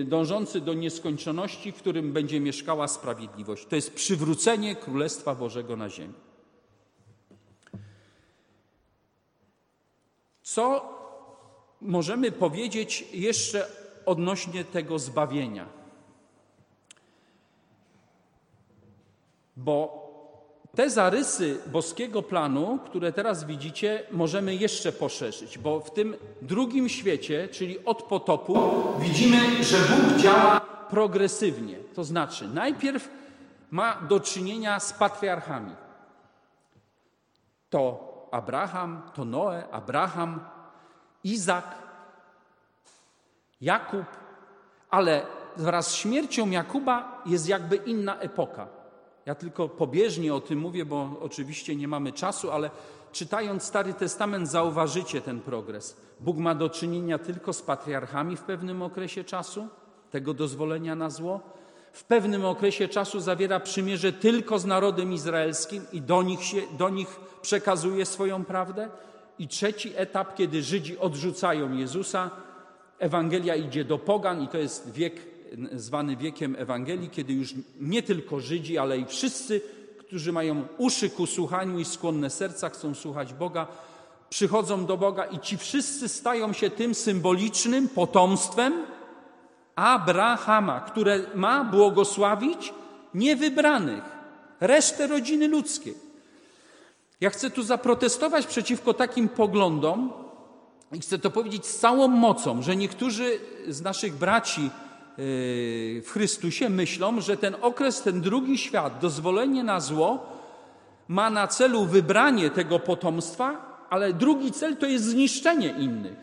dążący 0.05 0.61
do 0.61 0.73
nieskończoności, 0.73 1.71
w 1.71 1.75
którym 1.75 2.13
będzie 2.13 2.39
mieszkała 2.39 2.87
sprawiedliwość. 2.87 3.65
To 3.65 3.75
jest 3.75 3.93
przywrócenie 3.93 4.75
Królestwa 4.75 5.35
Bożego 5.35 5.75
na 5.75 5.89
ziemi. 5.89 6.13
Co 10.43 10.89
możemy 11.81 12.31
powiedzieć 12.31 13.05
jeszcze 13.13 13.67
odnośnie 14.05 14.63
tego 14.63 14.99
zbawienia? 14.99 15.84
Bo 19.55 20.05
te 20.75 20.89
zarysy 20.89 21.59
boskiego 21.67 22.23
planu, 22.23 22.79
które 22.85 23.11
teraz 23.11 23.43
widzicie, 23.43 24.03
możemy 24.11 24.55
jeszcze 24.55 24.91
poszerzyć, 24.91 25.57
bo 25.57 25.79
w 25.79 25.91
tym 25.91 26.15
drugim 26.41 26.89
świecie, 26.89 27.47
czyli 27.47 27.85
od 27.85 28.03
potopu, 28.03 28.57
widzimy, 28.99 29.63
że 29.63 29.77
Bóg 29.77 30.17
działa 30.17 30.59
progresywnie. 30.89 31.77
To 31.93 32.03
znaczy, 32.03 32.47
najpierw 32.47 33.09
ma 33.71 34.01
do 34.01 34.19
czynienia 34.19 34.79
z 34.79 34.93
patriarchami. 34.93 35.75
To 37.69 38.15
Abraham, 38.31 39.01
to 39.13 39.25
Noe, 39.25 39.69
Abraham, 39.71 40.39
Izak, 41.23 41.75
Jakub, 43.61 44.05
ale 44.89 45.25
wraz 45.57 45.87
z 45.87 45.93
śmiercią 45.93 46.49
Jakuba 46.49 47.21
jest 47.25 47.49
jakby 47.49 47.75
inna 47.75 48.19
epoka. 48.19 48.74
Ja 49.25 49.35
tylko 49.35 49.69
pobieżnie 49.69 50.33
o 50.33 50.41
tym 50.41 50.59
mówię, 50.59 50.85
bo 50.85 51.09
oczywiście 51.21 51.75
nie 51.75 51.87
mamy 51.87 52.13
czasu, 52.13 52.51
ale 52.51 52.69
czytając 53.11 53.63
Stary 53.63 53.93
Testament 53.93 54.49
zauważycie 54.49 55.21
ten 55.21 55.39
progres. 55.39 55.97
Bóg 56.19 56.37
ma 56.37 56.55
do 56.55 56.69
czynienia 56.69 57.17
tylko 57.17 57.53
z 57.53 57.61
patriarchami 57.61 58.37
w 58.37 58.41
pewnym 58.41 58.81
okresie 58.81 59.23
czasu, 59.23 59.67
tego 60.11 60.33
dozwolenia 60.33 60.95
na 60.95 61.09
zło. 61.09 61.39
W 61.93 62.03
pewnym 62.03 62.45
okresie 62.45 62.87
czasu 62.87 63.19
zawiera 63.19 63.59
przymierze 63.59 64.13
tylko 64.13 64.59
z 64.59 64.65
narodem 64.65 65.13
izraelskim 65.13 65.85
i 65.93 66.01
do 66.01 66.23
nich, 66.23 66.43
się, 66.43 66.61
do 66.77 66.89
nich 66.89 67.19
przekazuje 67.41 68.05
swoją 68.05 68.45
prawdę. 68.45 68.89
I 69.39 69.47
trzeci 69.47 69.93
etap, 69.95 70.35
kiedy 70.35 70.63
Żydzi 70.63 70.97
odrzucają 70.97 71.73
Jezusa, 71.73 72.31
Ewangelia 72.99 73.55
idzie 73.55 73.85
do 73.85 73.97
pogan 73.97 74.43
i 74.43 74.47
to 74.47 74.57
jest 74.57 74.91
wiek 74.91 75.34
zwany 75.73 76.17
wiekiem 76.17 76.55
Ewangelii, 76.59 77.09
kiedy 77.09 77.33
już 77.33 77.53
nie 77.79 78.03
tylko 78.03 78.39
Żydzi, 78.39 78.77
ale 78.77 78.97
i 78.97 79.05
wszyscy, 79.05 79.61
którzy 79.97 80.31
mają 80.31 80.67
uszy 80.77 81.09
ku 81.09 81.25
słuchaniu 81.25 81.79
i 81.79 81.85
skłonne 81.85 82.29
serca, 82.29 82.69
chcą 82.69 82.95
słuchać 82.95 83.33
Boga, 83.33 83.67
przychodzą 84.29 84.85
do 84.85 84.97
Boga 84.97 85.25
i 85.25 85.39
ci 85.39 85.57
wszyscy 85.57 86.09
stają 86.09 86.53
się 86.53 86.69
tym 86.69 86.95
symbolicznym 86.95 87.89
potomstwem 87.89 88.73
Abrahama, 89.75 90.79
które 90.79 91.19
ma 91.35 91.63
błogosławić 91.63 92.73
niewybranych, 93.13 94.03
resztę 94.59 95.07
rodziny 95.07 95.47
ludzkiej. 95.47 95.93
Ja 97.21 97.29
chcę 97.29 97.49
tu 97.49 97.63
zaprotestować 97.63 98.47
przeciwko 98.47 98.93
takim 98.93 99.29
poglądom 99.29 100.13
i 100.91 100.99
chcę 100.99 101.19
to 101.19 101.29
powiedzieć 101.29 101.65
z 101.65 101.79
całą 101.79 102.07
mocą, 102.07 102.61
że 102.61 102.75
niektórzy 102.75 103.39
z 103.67 103.81
naszych 103.81 104.15
braci 104.15 104.69
w 105.17 106.07
Chrystusie 106.07 106.69
myślą, 106.69 107.21
że 107.21 107.37
ten 107.37 107.55
okres, 107.61 108.01
ten 108.01 108.21
drugi 108.21 108.57
świat, 108.57 108.99
dozwolenie 108.99 109.63
na 109.63 109.79
zło, 109.79 110.25
ma 111.07 111.29
na 111.29 111.47
celu 111.47 111.85
wybranie 111.85 112.49
tego 112.49 112.79
potomstwa, 112.79 113.77
ale 113.89 114.13
drugi 114.13 114.51
cel 114.51 114.77
to 114.77 114.85
jest 114.85 115.05
zniszczenie 115.05 115.75
innych. 115.79 116.17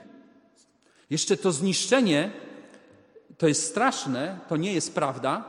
Jeszcze 1.10 1.36
to 1.36 1.52
zniszczenie 1.52 2.30
to 3.38 3.48
jest 3.48 3.66
straszne, 3.66 4.38
to 4.48 4.56
nie 4.56 4.72
jest 4.72 4.94
prawda, 4.94 5.44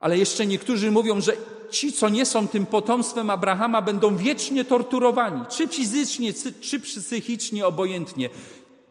ale 0.00 0.18
jeszcze 0.18 0.46
niektórzy 0.46 0.90
mówią, 0.90 1.20
że 1.20 1.32
ci, 1.70 1.92
co 1.92 2.08
nie 2.08 2.26
są 2.26 2.48
tym 2.48 2.66
potomstwem 2.66 3.30
Abrahama, 3.30 3.82
będą 3.82 4.16
wiecznie 4.16 4.64
torturowani, 4.64 5.40
czy 5.48 5.68
fizycznie, 5.68 6.32
czy 6.60 6.80
psychicznie, 6.80 7.66
obojętnie. 7.66 8.30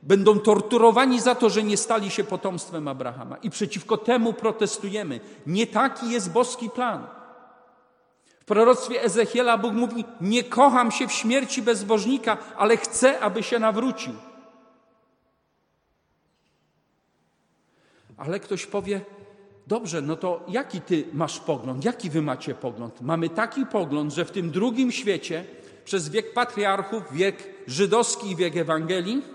Będą 0.03 0.39
torturowani 0.39 1.21
za 1.21 1.35
to, 1.35 1.49
że 1.49 1.63
nie 1.63 1.77
stali 1.77 2.11
się 2.11 2.23
potomstwem 2.23 2.87
Abrahama. 2.87 3.37
I 3.37 3.49
przeciwko 3.49 3.97
temu 3.97 4.33
protestujemy. 4.33 5.19
Nie 5.47 5.67
taki 5.67 6.09
jest 6.09 6.31
boski 6.31 6.69
plan. 6.69 7.07
W 8.39 8.45
proroctwie 8.45 9.03
Ezechiela 9.03 9.57
Bóg 9.57 9.73
mówi: 9.73 10.05
Nie 10.21 10.43
kocham 10.43 10.91
się 10.91 11.07
w 11.07 11.11
śmierci 11.11 11.61
bezbożnika, 11.61 12.37
ale 12.57 12.77
chcę, 12.77 13.19
aby 13.19 13.43
się 13.43 13.59
nawrócił. 13.59 14.13
Ale 18.17 18.39
ktoś 18.39 18.65
powie: 18.65 19.01
Dobrze, 19.67 20.01
no 20.01 20.15
to 20.15 20.45
jaki 20.47 20.81
ty 20.81 21.07
masz 21.13 21.39
pogląd? 21.39 21.85
Jaki 21.85 22.09
wy 22.09 22.21
macie 22.21 22.55
pogląd? 22.55 23.01
Mamy 23.01 23.29
taki 23.29 23.65
pogląd, 23.65 24.13
że 24.13 24.25
w 24.25 24.31
tym 24.31 24.51
drugim 24.51 24.91
świecie, 24.91 25.45
przez 25.85 26.09
wiek 26.09 26.33
patriarchów, 26.33 27.03
wiek 27.11 27.49
żydowski 27.67 28.31
i 28.31 28.35
wiek 28.35 28.57
Ewangelii, 28.57 29.32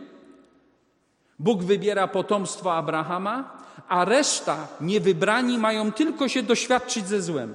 Bóg 1.38 1.62
wybiera 1.62 2.08
potomstwo 2.08 2.74
Abrahama, 2.74 3.58
a 3.88 4.04
reszta 4.04 4.68
niewybrani 4.80 5.58
mają 5.58 5.92
tylko 5.92 6.28
się 6.28 6.42
doświadczyć 6.42 7.06
ze 7.06 7.22
złem. 7.22 7.54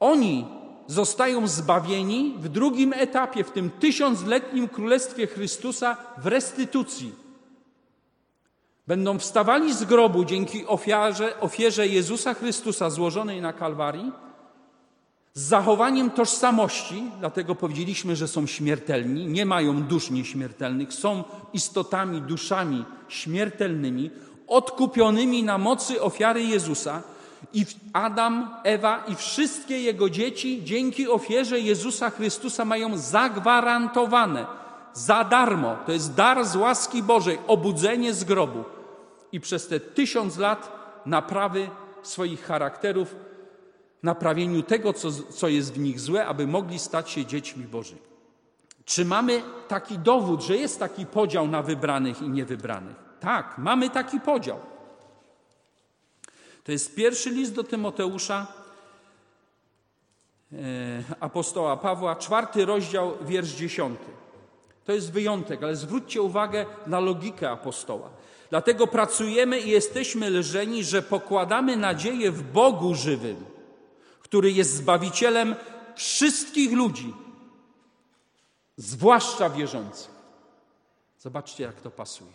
Oni 0.00 0.46
zostają 0.86 1.48
zbawieni 1.48 2.34
w 2.38 2.48
drugim 2.48 2.92
etapie, 2.92 3.44
w 3.44 3.50
tym 3.50 3.70
tysiącletnim 3.70 4.68
królestwie 4.68 5.26
Chrystusa 5.26 5.96
w 6.18 6.26
restytucji. 6.26 7.12
Będą 8.86 9.18
wstawali 9.18 9.74
z 9.74 9.84
grobu 9.84 10.24
dzięki 10.24 10.66
ofiarze, 10.66 11.40
ofierze 11.40 11.86
Jezusa 11.86 12.34
Chrystusa 12.34 12.90
złożonej 12.90 13.40
na 13.40 13.52
Kalwarii 13.52 14.12
z 15.34 15.42
zachowaniem 15.42 16.10
tożsamości, 16.10 17.10
dlatego 17.20 17.54
powiedzieliśmy, 17.54 18.16
że 18.16 18.28
są 18.28 18.46
śmiertelni, 18.46 19.26
nie 19.26 19.46
mają 19.46 19.82
dusz 19.82 20.10
nieśmiertelnych, 20.10 20.92
są 20.92 21.24
istotami, 21.52 22.22
duszami 22.22 22.84
śmiertelnymi, 23.08 24.10
odkupionymi 24.46 25.42
na 25.42 25.58
mocy 25.58 26.02
ofiary 26.02 26.42
Jezusa. 26.42 27.02
I 27.52 27.66
Adam, 27.92 28.54
Ewa 28.64 29.04
i 29.08 29.14
wszystkie 29.14 29.80
jego 29.80 30.10
dzieci 30.10 30.60
dzięki 30.64 31.08
ofierze 31.08 31.60
Jezusa 31.60 32.10
Chrystusa 32.10 32.64
mają 32.64 32.98
zagwarantowane 32.98 34.46
za 34.92 35.24
darmo. 35.24 35.76
To 35.86 35.92
jest 35.92 36.14
dar 36.14 36.44
z 36.44 36.56
łaski 36.56 37.02
Bożej, 37.02 37.38
obudzenie 37.46 38.14
z 38.14 38.24
grobu. 38.24 38.64
I 39.32 39.40
przez 39.40 39.68
te 39.68 39.80
tysiąc 39.80 40.38
lat 40.38 40.72
naprawy 41.06 41.70
swoich 42.02 42.44
charakterów 42.44 43.23
naprawieniu 44.04 44.62
tego, 44.62 44.92
co, 44.92 45.10
co 45.12 45.48
jest 45.48 45.74
w 45.74 45.78
nich 45.78 46.00
złe, 46.00 46.26
aby 46.26 46.46
mogli 46.46 46.78
stać 46.78 47.10
się 47.10 47.26
dziećmi 47.26 47.64
Bożymi. 47.64 48.00
Czy 48.84 49.04
mamy 49.04 49.42
taki 49.68 49.98
dowód, 49.98 50.42
że 50.42 50.56
jest 50.56 50.78
taki 50.78 51.06
podział 51.06 51.48
na 51.48 51.62
wybranych 51.62 52.22
i 52.22 52.28
niewybranych? 52.28 52.96
Tak, 53.20 53.58
mamy 53.58 53.90
taki 53.90 54.20
podział. 54.20 54.58
To 56.64 56.72
jest 56.72 56.94
pierwszy 56.94 57.30
list 57.30 57.54
do 57.54 57.64
Tymoteusza, 57.64 58.46
e, 60.52 60.56
apostoła 61.20 61.76
Pawła, 61.76 62.16
czwarty 62.16 62.64
rozdział, 62.64 63.12
wiersz 63.22 63.52
dziesiąty. 63.52 64.04
To 64.84 64.92
jest 64.92 65.12
wyjątek, 65.12 65.62
ale 65.62 65.76
zwróćcie 65.76 66.22
uwagę 66.22 66.66
na 66.86 67.00
logikę 67.00 67.50
apostoła. 67.50 68.10
Dlatego 68.50 68.86
pracujemy 68.86 69.60
i 69.60 69.70
jesteśmy 69.70 70.30
lżeni, 70.30 70.84
że 70.84 71.02
pokładamy 71.02 71.76
nadzieję 71.76 72.30
w 72.30 72.52
Bogu 72.52 72.94
żywym, 72.94 73.53
który 74.24 74.52
jest 74.52 74.74
zbawicielem 74.74 75.54
wszystkich 75.94 76.72
ludzi, 76.72 77.14
zwłaszcza 78.76 79.50
wierzących. 79.50 80.10
Zobaczcie, 81.18 81.64
jak 81.64 81.80
to 81.80 81.90
pasuje. 81.90 82.32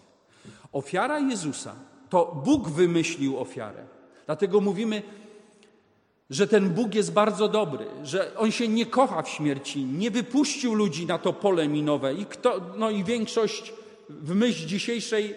Ofiara 0.71 1.19
Jezusa 1.19 1.75
to 2.09 2.41
Bóg 2.45 2.69
wymyślił 2.69 3.39
ofiarę. 3.39 3.85
Dlatego 4.25 4.61
mówimy, 4.61 5.03
że 6.29 6.47
ten 6.47 6.69
Bóg 6.69 6.95
jest 6.95 7.13
bardzo 7.13 7.47
dobry, 7.47 7.85
że 8.03 8.37
On 8.37 8.51
się 8.51 8.67
nie 8.67 8.85
kocha 8.85 9.21
w 9.21 9.29
śmierci, 9.29 9.83
nie 9.83 10.11
wypuścił 10.11 10.73
ludzi 10.73 11.05
na 11.05 11.17
to 11.17 11.33
pole 11.33 11.67
minowe. 11.67 12.13
I, 12.13 12.25
kto, 12.25 12.61
no 12.77 12.89
i 12.89 13.03
większość, 13.03 13.73
w 14.09 14.35
myśl 14.35 14.67
dzisiejszej 14.67 15.35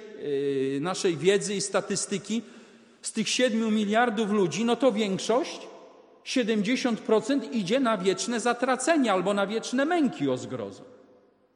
yy, 0.72 0.80
naszej 0.80 1.16
wiedzy 1.16 1.54
i 1.54 1.60
statystyki, 1.60 2.42
z 3.02 3.12
tych 3.12 3.28
siedmiu 3.28 3.70
miliardów 3.70 4.30
ludzi, 4.30 4.64
no 4.64 4.76
to 4.76 4.92
większość 4.92 5.71
70% 6.24 7.52
idzie 7.52 7.80
na 7.80 7.98
wieczne 7.98 8.40
zatracenie 8.40 9.12
albo 9.12 9.34
na 9.34 9.46
wieczne 9.46 9.84
męki 9.84 10.30
o 10.30 10.36
zgrozo, 10.36 10.82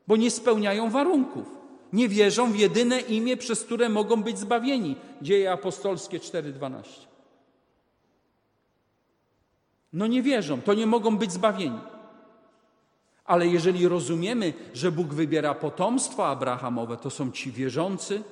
bo 0.07 0.17
nie 0.17 0.31
spełniają 0.31 0.91
warunków. 0.91 1.47
Nie 1.93 2.09
wierzą 2.09 2.53
w 2.53 2.57
jedyne 2.57 3.01
imię, 3.01 3.37
przez 3.37 3.64
które 3.64 3.89
mogą 3.89 4.23
być 4.23 4.39
zbawieni. 4.39 4.97
Dzieje 5.23 5.53
apostolskie 5.53 6.19
4:12. 6.19 6.83
No 9.93 10.07
nie 10.07 10.23
wierzą, 10.23 10.61
to 10.61 10.75
nie 10.75 10.87
mogą 10.87 11.17
być 11.17 11.33
zbawieni. 11.33 11.79
Ale 13.25 13.47
jeżeli 13.47 13.89
rozumiemy, 13.89 14.53
że 14.75 14.93
Bóg 14.93 15.14
wybiera 15.14 15.55
potomstwo 15.55 16.29
Abrahamowe, 16.29 16.97
to 16.97 17.11
są 17.11 17.33
ci 17.33 17.53
wierzący, 17.53 18.23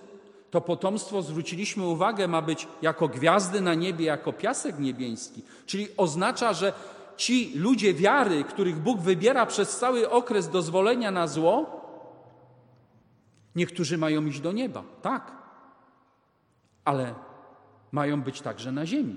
to 0.54 0.60
potomstwo, 0.60 1.22
zwróciliśmy 1.22 1.86
uwagę, 1.86 2.28
ma 2.28 2.42
być 2.42 2.68
jako 2.82 3.08
gwiazdy 3.08 3.60
na 3.60 3.74
niebie, 3.74 4.04
jako 4.04 4.32
piasek 4.32 4.78
niebieski. 4.78 5.42
Czyli 5.66 5.88
oznacza, 5.96 6.52
że 6.52 6.72
ci 7.16 7.58
ludzie 7.58 7.94
wiary, 7.94 8.44
których 8.44 8.78
Bóg 8.78 9.00
wybiera 9.00 9.46
przez 9.46 9.78
cały 9.78 10.10
okres 10.10 10.48
dozwolenia 10.48 11.10
na 11.10 11.26
zło, 11.26 11.80
niektórzy 13.56 13.98
mają 13.98 14.26
iść 14.26 14.40
do 14.40 14.52
nieba, 14.52 14.82
tak, 15.02 15.32
ale 16.84 17.14
mają 17.92 18.22
być 18.22 18.40
także 18.40 18.72
na 18.72 18.86
ziemi. 18.86 19.16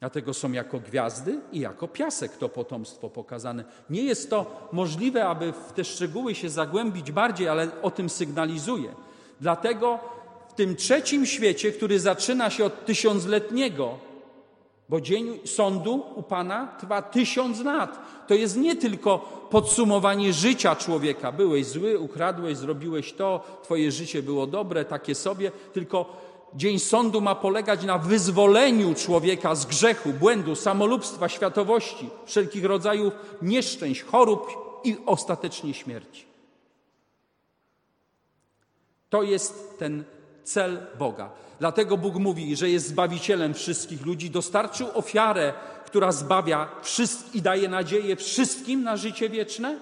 Dlatego 0.00 0.34
są 0.34 0.52
jako 0.52 0.80
gwiazdy 0.80 1.40
i 1.52 1.60
jako 1.60 1.88
piasek 1.88 2.36
to 2.36 2.48
potomstwo 2.48 3.10
pokazane. 3.10 3.64
Nie 3.90 4.02
jest 4.02 4.30
to 4.30 4.68
możliwe, 4.72 5.28
aby 5.28 5.52
w 5.52 5.72
te 5.72 5.84
szczegóły 5.84 6.34
się 6.34 6.48
zagłębić 6.50 7.12
bardziej, 7.12 7.48
ale 7.48 7.82
o 7.82 7.90
tym 7.90 8.10
sygnalizuje. 8.10 8.94
Dlatego 9.40 10.21
w 10.52 10.54
tym 10.54 10.76
trzecim 10.76 11.26
świecie, 11.26 11.72
który 11.72 12.00
zaczyna 12.00 12.50
się 12.50 12.64
od 12.64 12.84
tysiącletniego, 12.84 13.98
bo 14.88 15.00
dzień 15.00 15.38
sądu 15.44 16.02
u 16.14 16.22
Pana 16.22 16.76
trwa 16.80 17.02
tysiąc 17.02 17.60
lat. 17.60 17.98
To 18.28 18.34
jest 18.34 18.56
nie 18.56 18.76
tylko 18.76 19.18
podsumowanie 19.50 20.32
życia 20.32 20.76
człowieka. 20.76 21.32
Byłeś 21.32 21.66
zły, 21.66 21.98
ukradłeś, 21.98 22.56
zrobiłeś 22.56 23.12
to, 23.12 23.40
twoje 23.62 23.92
życie 23.92 24.22
było 24.22 24.46
dobre, 24.46 24.84
takie 24.84 25.14
sobie, 25.14 25.52
tylko 25.72 26.16
dzień 26.54 26.78
sądu 26.78 27.20
ma 27.20 27.34
polegać 27.34 27.84
na 27.84 27.98
wyzwoleniu 27.98 28.94
człowieka 28.94 29.54
z 29.54 29.66
grzechu, 29.66 30.12
błędu, 30.12 30.54
samolubstwa, 30.54 31.28
światowości, 31.28 32.10
wszelkich 32.26 32.64
rodzajów 32.64 33.14
nieszczęść, 33.42 34.02
chorób 34.02 34.46
i 34.84 34.96
ostatecznie 35.06 35.74
śmierci. 35.74 36.24
To 39.10 39.22
jest 39.22 39.78
ten 39.78 40.04
cel 40.44 40.86
Boga. 40.98 41.30
Dlatego 41.58 41.96
Bóg 41.96 42.14
mówi, 42.14 42.56
że 42.56 42.70
jest 42.70 42.86
zbawicielem 42.86 43.54
wszystkich 43.54 44.06
ludzi, 44.06 44.30
dostarczył 44.30 44.88
ofiarę, 44.94 45.52
która 45.86 46.12
zbawia 46.12 46.68
i 47.34 47.42
daje 47.42 47.68
nadzieję 47.68 48.16
wszystkim 48.16 48.82
na 48.82 48.96
życie 48.96 49.28
wieczne, 49.28 49.80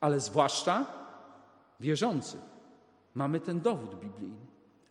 ale 0.00 0.20
zwłaszcza 0.20 0.86
wierzących. 1.80 2.40
Mamy 3.14 3.40
ten 3.40 3.60
dowód 3.60 4.00
biblijny. 4.00 4.46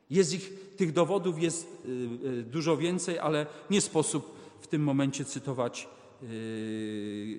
Jest 0.10 0.34
ich, 0.34 0.52
tych 0.78 0.94
dowodów 0.94 1.42
jest 1.42 1.68
y, 1.86 1.90
y, 2.28 2.44
dużo 2.44 2.78
więcej, 2.78 3.20
ale 3.20 3.46
nie 3.70 3.82
sposób 3.82 4.36
w 4.62 4.68
tym 4.68 4.84
momencie 4.84 5.26
cytować 5.26 5.88
y, 6.24 7.38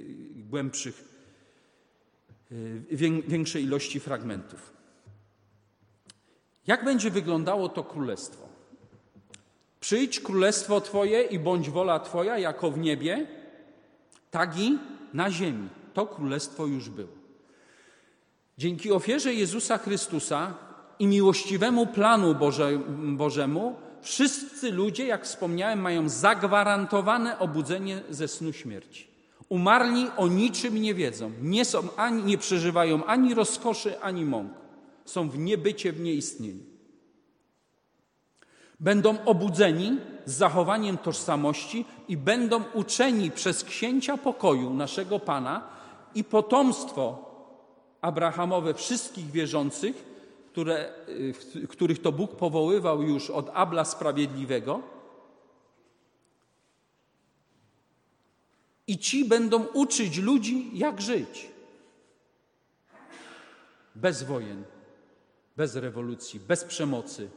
głębszych, 0.50 1.14
większej 3.28 3.62
ilości 3.62 4.00
fragmentów. 4.00 4.72
Jak 6.66 6.84
będzie 6.84 7.10
wyglądało 7.10 7.68
to 7.68 7.84
królestwo? 7.84 8.48
Przyjdź 9.80 10.20
królestwo 10.20 10.80
Twoje 10.80 11.22
i 11.22 11.38
bądź 11.38 11.70
wola 11.70 12.00
Twoja, 12.00 12.38
jako 12.38 12.70
w 12.70 12.78
niebie, 12.78 13.26
tak 14.30 14.58
i 14.58 14.78
na 15.14 15.30
ziemi. 15.30 15.68
To 15.94 16.06
królestwo 16.06 16.66
już 16.66 16.88
było. 16.88 17.12
Dzięki 18.58 18.92
ofierze 18.92 19.34
Jezusa 19.34 19.78
Chrystusa 19.78 20.54
i 20.98 21.06
miłościwemu 21.06 21.86
planu 21.86 22.34
Boże, 22.34 22.78
Bożemu, 22.98 23.76
wszyscy 24.02 24.70
ludzie, 24.72 25.06
jak 25.06 25.24
wspomniałem, 25.24 25.80
mają 25.80 26.08
zagwarantowane 26.08 27.38
obudzenie 27.38 28.00
ze 28.10 28.28
snu 28.28 28.52
śmierci. 28.52 29.08
Umarli 29.48 30.06
o 30.16 30.28
niczym 30.28 30.82
nie 30.82 30.94
wiedzą, 30.94 31.30
nie, 31.42 31.64
są 31.64 31.88
ani, 31.96 32.22
nie 32.22 32.38
przeżywają 32.38 33.04
ani 33.04 33.34
rozkoszy, 33.34 34.00
ani 34.00 34.24
mąk 34.24 34.63
są 35.04 35.30
w 35.30 35.38
niebycie, 35.38 35.92
w 35.92 36.00
nieistnieniu. 36.00 36.64
Będą 38.80 39.24
obudzeni 39.24 39.98
z 40.24 40.32
zachowaniem 40.32 40.98
tożsamości 40.98 41.84
i 42.08 42.16
będą 42.16 42.62
uczeni 42.74 43.30
przez 43.30 43.64
księcia 43.64 44.16
pokoju 44.16 44.74
naszego 44.74 45.18
Pana 45.18 45.68
i 46.14 46.24
potomstwo 46.24 47.30
Abrahamowe 48.00 48.74
wszystkich 48.74 49.30
wierzących, 49.30 50.04
które, 50.52 50.92
których 51.68 52.02
to 52.02 52.12
Bóg 52.12 52.36
powoływał 52.36 53.02
już 53.02 53.30
od 53.30 53.50
Abla 53.54 53.84
Sprawiedliwego. 53.84 54.82
I 58.86 58.98
ci 58.98 59.24
będą 59.24 59.64
uczyć 59.64 60.18
ludzi, 60.18 60.70
jak 60.74 61.02
żyć. 61.02 61.48
Bez 63.94 64.22
wojen, 64.22 64.64
bez 65.56 65.76
rewolucji, 65.76 66.40
bez 66.40 66.64
przemocy, 66.64 67.30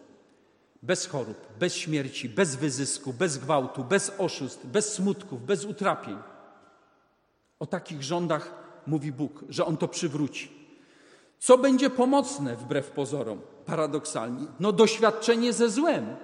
bez 0.81 1.05
chorób, 1.05 1.37
bez 1.59 1.75
śmierci, 1.75 2.29
bez 2.29 2.55
wyzysku, 2.55 3.13
bez 3.13 3.37
gwałtu, 3.37 3.83
bez 3.83 4.11
oszustw, 4.17 4.65
bez 4.65 4.93
smutków, 4.93 5.45
bez 5.45 5.65
utrapień. 5.65 6.17
O 7.59 7.65
takich 7.65 8.03
rządach 8.03 8.51
mówi 8.87 9.11
Bóg, 9.11 9.43
że 9.49 9.65
On 9.65 9.77
to 9.77 9.87
przywróci. 9.87 10.51
Co 11.39 11.57
będzie 11.57 11.89
pomocne 11.89 12.55
wbrew 12.55 12.91
pozorom, 12.91 13.41
paradoksalnie? 13.65 14.47
No 14.59 14.71
doświadczenie 14.71 15.53
ze 15.53 15.69
złem. 15.69 16.15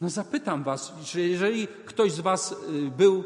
No 0.00 0.10
zapytam 0.10 0.64
Was, 0.64 0.92
że 1.02 1.20
jeżeli 1.20 1.68
ktoś 1.68 2.12
z 2.12 2.20
Was 2.20 2.52
y, 2.52 2.90
był 2.96 3.24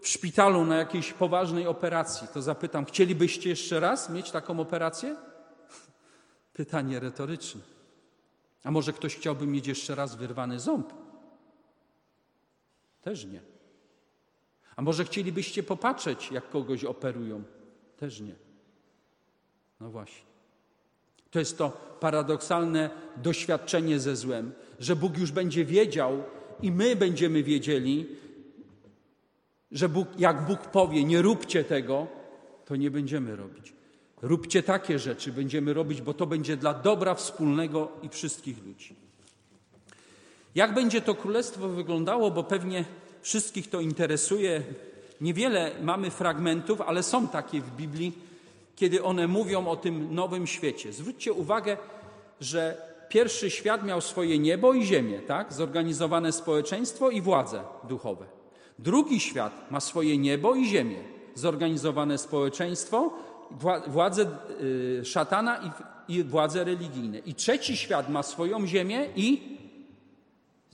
w 0.00 0.08
szpitalu 0.08 0.64
na 0.64 0.76
jakiejś 0.76 1.12
poważnej 1.12 1.66
operacji, 1.66 2.28
to 2.34 2.42
zapytam, 2.42 2.84
chcielibyście 2.84 3.50
jeszcze 3.50 3.80
raz 3.80 4.10
mieć 4.10 4.30
taką 4.30 4.60
operację? 4.60 5.16
Pytanie 6.52 7.00
retoryczne. 7.00 7.60
A 8.64 8.70
może 8.70 8.92
ktoś 8.92 9.16
chciałby 9.16 9.46
mieć 9.46 9.66
jeszcze 9.66 9.94
raz 9.94 10.16
wyrwany 10.16 10.60
ząb? 10.60 10.92
Też 13.02 13.24
nie. 13.24 13.40
A 14.76 14.82
może 14.82 15.04
chcielibyście 15.04 15.62
popatrzeć, 15.62 16.32
jak 16.32 16.50
kogoś 16.50 16.84
operują? 16.84 17.42
Też 17.96 18.20
nie. 18.20 18.34
No 19.80 19.90
właśnie. 19.90 20.30
To 21.30 21.38
jest 21.38 21.58
to 21.58 21.70
paradoksalne 22.00 22.90
doświadczenie 23.16 24.00
ze 24.00 24.16
złem, 24.16 24.52
że 24.78 24.96
Bóg 24.96 25.18
już 25.18 25.32
będzie 25.32 25.64
wiedział 25.64 26.22
i 26.62 26.72
my 26.72 26.96
będziemy 26.96 27.42
wiedzieli, 27.42 28.16
że 29.72 29.88
Bóg, 29.88 30.08
jak 30.18 30.46
Bóg 30.46 30.60
powie, 30.60 31.04
nie 31.04 31.22
róbcie 31.22 31.64
tego, 31.64 32.06
to 32.64 32.76
nie 32.76 32.90
będziemy 32.90 33.36
robić. 33.36 33.72
Róbcie 34.22 34.62
takie 34.62 34.98
rzeczy, 34.98 35.32
będziemy 35.32 35.74
robić, 35.74 36.02
bo 36.02 36.14
to 36.14 36.26
będzie 36.26 36.56
dla 36.56 36.74
dobra 36.74 37.14
wspólnego 37.14 37.88
i 38.02 38.08
wszystkich 38.08 38.64
ludzi. 38.66 38.94
Jak 40.54 40.74
będzie 40.74 41.00
to 41.00 41.14
królestwo 41.14 41.68
wyglądało, 41.68 42.30
bo 42.30 42.44
pewnie 42.44 42.84
wszystkich 43.22 43.70
to 43.70 43.80
interesuje. 43.80 44.62
Niewiele 45.20 45.70
mamy 45.82 46.10
fragmentów, 46.10 46.80
ale 46.80 47.02
są 47.02 47.28
takie 47.28 47.60
w 47.60 47.76
Biblii, 47.76 48.12
kiedy 48.76 49.02
one 49.02 49.28
mówią 49.28 49.66
o 49.66 49.76
tym 49.76 50.14
nowym 50.14 50.46
świecie. 50.46 50.92
Zwróćcie 50.92 51.32
uwagę, 51.32 51.76
że 52.40 52.76
pierwszy 53.08 53.50
świat 53.50 53.84
miał 53.84 54.00
swoje 54.00 54.38
niebo 54.38 54.74
i 54.74 54.84
ziemię, 54.84 55.18
tak? 55.18 55.52
Zorganizowane 55.52 56.32
społeczeństwo 56.32 57.10
i 57.10 57.20
władze 57.20 57.62
duchowe. 57.88 58.26
Drugi 58.78 59.20
świat 59.20 59.70
ma 59.70 59.80
swoje 59.80 60.18
niebo 60.18 60.54
i 60.54 60.66
ziemię, 60.66 60.98
zorganizowane 61.34 62.18
społeczeństwo 62.18 63.12
władze 63.86 64.26
y, 64.60 65.04
szatana 65.04 65.72
i 66.08 66.24
władze 66.24 66.64
religijne. 66.64 67.18
I 67.18 67.34
trzeci 67.34 67.76
świat 67.76 68.08
ma 68.08 68.22
swoją 68.22 68.66
ziemię 68.66 69.06
i 69.16 69.58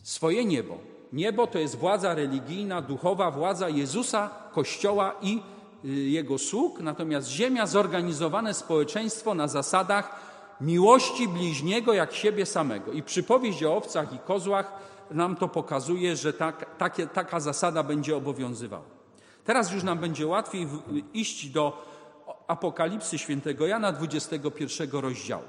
swoje 0.02 0.44
niebo. 0.44 0.78
Niebo 1.12 1.46
to 1.46 1.58
jest 1.58 1.76
władza 1.76 2.14
religijna, 2.14 2.82
duchowa, 2.82 3.30
władza 3.30 3.68
Jezusa, 3.68 4.30
Kościoła 4.52 5.14
i 5.22 5.42
y, 5.84 5.88
jego 5.88 6.38
sług, 6.38 6.80
natomiast 6.80 7.28
ziemia 7.28 7.66
zorganizowane 7.66 8.54
społeczeństwo 8.54 9.34
na 9.34 9.48
zasadach 9.48 10.26
miłości 10.60 11.28
bliźniego 11.28 11.92
jak 11.92 12.14
siebie 12.14 12.46
samego. 12.46 12.92
I 12.92 13.02
przypowieść 13.02 13.64
o 13.64 13.76
owcach 13.76 14.12
i 14.12 14.18
kozłach 14.18 14.72
nam 15.10 15.36
to 15.36 15.48
pokazuje, 15.48 16.16
że 16.16 16.32
tak, 16.32 16.76
takie, 16.78 17.06
taka 17.06 17.40
zasada 17.40 17.82
będzie 17.82 18.16
obowiązywała. 18.16 18.96
Teraz 19.44 19.72
już 19.72 19.82
nam 19.82 19.98
będzie 19.98 20.26
łatwiej 20.26 20.68
iść 21.14 21.48
do 21.48 21.86
Apokalipsy 22.46 23.18
świętego 23.18 23.66
Jana 23.66 23.92
21 23.92 24.90
rozdziału. 24.90 25.44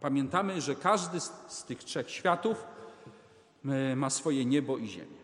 Pamiętamy, 0.00 0.60
że 0.60 0.74
każdy 0.74 1.20
z, 1.20 1.64
tych 1.66 1.84
trzech 1.84 2.10
światów 2.10 2.64
e, 3.64 3.96
ma 3.96 4.10
swoje 4.10 4.44
niebo 4.44 4.78
i 4.78 4.88
ziemię. 4.88 5.22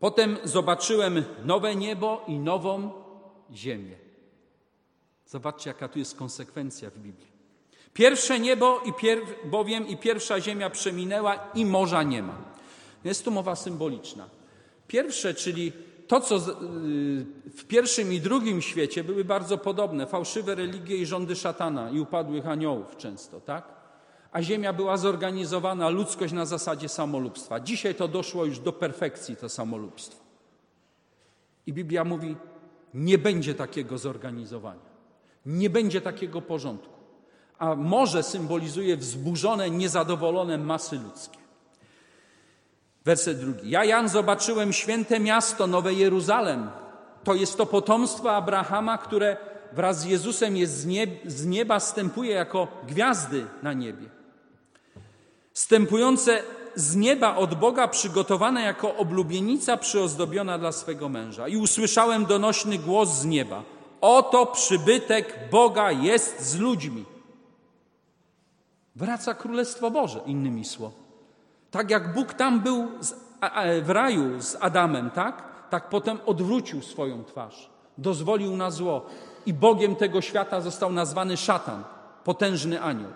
Potem 0.00 0.38
zobaczyłem 0.44 1.24
nowe 1.44 1.76
niebo 1.76 2.24
i 2.28 2.38
nową 2.38 2.92
ziemię. 3.52 3.96
Zobaczcie, 5.26 5.70
jaka 5.70 5.88
tu 5.88 5.98
jest 5.98 6.16
konsekwencja 6.16 6.90
w 6.90 6.98
Biblii. 6.98 7.34
Pierwsze 7.94 8.40
niebo 8.40 8.80
i 8.80 8.92
pier, 8.92 9.18
bowiem 9.44 9.88
i 9.88 9.96
pierwsza 9.96 10.40
ziemia 10.40 10.70
przeminęła 10.70 11.50
i 11.54 11.64
morza 11.64 12.02
nie 12.02 12.22
ma. 12.22 12.38
Jest 13.04 13.24
tu 13.24 13.30
mowa 13.30 13.56
symboliczna. 13.56 14.28
Pierwsze, 14.88 15.34
czyli 15.34 15.72
to, 16.06 16.20
co 16.20 16.36
y, 16.36 16.40
w 17.56 17.64
pierwszym 17.68 18.12
i 18.12 18.20
drugim 18.20 18.62
świecie 18.62 19.04
były 19.04 19.24
bardzo 19.24 19.58
podobne, 19.58 20.06
fałszywe 20.06 20.54
religie 20.54 20.96
i 20.96 21.06
rządy 21.06 21.36
szatana 21.36 21.90
i 21.90 22.00
upadłych 22.00 22.46
aniołów 22.46 22.96
często, 22.96 23.40
tak? 23.40 23.64
A 24.32 24.42
ziemia 24.42 24.72
była 24.72 24.96
zorganizowana, 24.96 25.88
ludzkość 25.88 26.32
na 26.32 26.46
zasadzie 26.46 26.88
samolubstwa. 26.88 27.60
Dzisiaj 27.60 27.94
to 27.94 28.08
doszło 28.08 28.44
już 28.44 28.58
do 28.58 28.72
perfekcji, 28.72 29.36
to 29.36 29.48
samolubstwo. 29.48 30.24
I 31.66 31.72
Biblia 31.72 32.04
mówi, 32.04 32.36
nie 32.94 33.18
będzie 33.18 33.54
takiego 33.54 33.98
zorganizowania. 33.98 34.94
Nie 35.46 35.70
będzie 35.70 36.00
takiego 36.00 36.42
porządku. 36.42 36.94
A 37.58 37.74
morze 37.74 38.22
symbolizuje 38.22 38.96
wzburzone, 38.96 39.70
niezadowolone 39.70 40.58
masy 40.58 40.98
ludzkie. 40.98 41.43
Werset 43.04 43.40
drugi. 43.40 43.70
Ja, 43.70 43.84
Jan, 43.84 44.08
zobaczyłem 44.08 44.72
święte 44.72 45.20
miasto, 45.20 45.66
Nowe 45.66 45.94
Jeruzalem. 45.94 46.70
To 47.24 47.34
jest 47.34 47.56
to 47.56 47.66
potomstwo 47.66 48.36
Abrahama, 48.36 48.98
które 48.98 49.36
wraz 49.72 50.00
z 50.00 50.04
Jezusem 50.04 50.56
jest 50.56 50.72
z, 50.78 50.86
nieba, 50.86 51.12
z 51.26 51.46
nieba 51.46 51.80
stępuje 51.80 52.30
jako 52.30 52.68
gwiazdy 52.86 53.46
na 53.62 53.72
niebie. 53.72 54.08
Stępujące 55.52 56.42
z 56.74 56.96
nieba 56.96 57.36
od 57.36 57.54
Boga, 57.54 57.88
przygotowane 57.88 58.62
jako 58.62 58.96
oblubienica 58.96 59.76
przyozdobiona 59.76 60.58
dla 60.58 60.72
swego 60.72 61.08
męża. 61.08 61.48
I 61.48 61.56
usłyszałem 61.56 62.26
donośny 62.26 62.78
głos 62.78 63.08
z 63.08 63.24
nieba. 63.24 63.62
Oto 64.00 64.46
przybytek 64.46 65.38
Boga 65.50 65.92
jest 65.92 66.40
z 66.40 66.58
ludźmi. 66.58 67.04
Wraca 68.96 69.34
Królestwo 69.34 69.90
Boże, 69.90 70.20
innymi 70.26 70.64
słowy. 70.64 71.03
Tak 71.74 71.90
jak 71.90 72.14
Bóg 72.14 72.34
tam 72.34 72.60
był 72.60 72.88
w 73.82 73.90
raju 73.90 74.42
z 74.42 74.56
Adamem, 74.60 75.10
tak? 75.10 75.42
Tak 75.70 75.88
potem 75.88 76.18
odwrócił 76.26 76.82
swoją 76.82 77.24
twarz, 77.24 77.70
dozwolił 77.98 78.56
na 78.56 78.70
zło 78.70 79.06
i 79.46 79.52
Bogiem 79.54 79.96
tego 79.96 80.20
świata 80.20 80.60
został 80.60 80.92
nazwany 80.92 81.36
szatan, 81.36 81.84
potężny 82.24 82.82
anioł. 82.82 83.10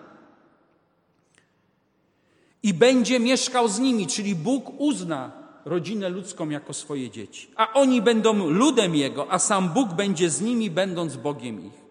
I 2.63 2.73
będzie 2.73 3.19
mieszkał 3.19 3.67
z 3.67 3.79
nimi, 3.79 4.07
czyli 4.07 4.35
Bóg 4.35 4.69
uzna 4.77 5.31
rodzinę 5.65 6.09
ludzką 6.09 6.49
jako 6.49 6.73
swoje 6.73 7.09
dzieci. 7.09 7.51
A 7.55 7.73
oni 7.73 8.01
będą 8.01 8.49
ludem 8.49 8.95
Jego, 8.95 9.31
a 9.31 9.39
sam 9.39 9.69
Bóg 9.69 9.93
będzie 9.93 10.29
z 10.29 10.41
nimi, 10.41 10.69
będąc 10.69 11.17
Bogiem 11.17 11.65
ich. 11.65 11.81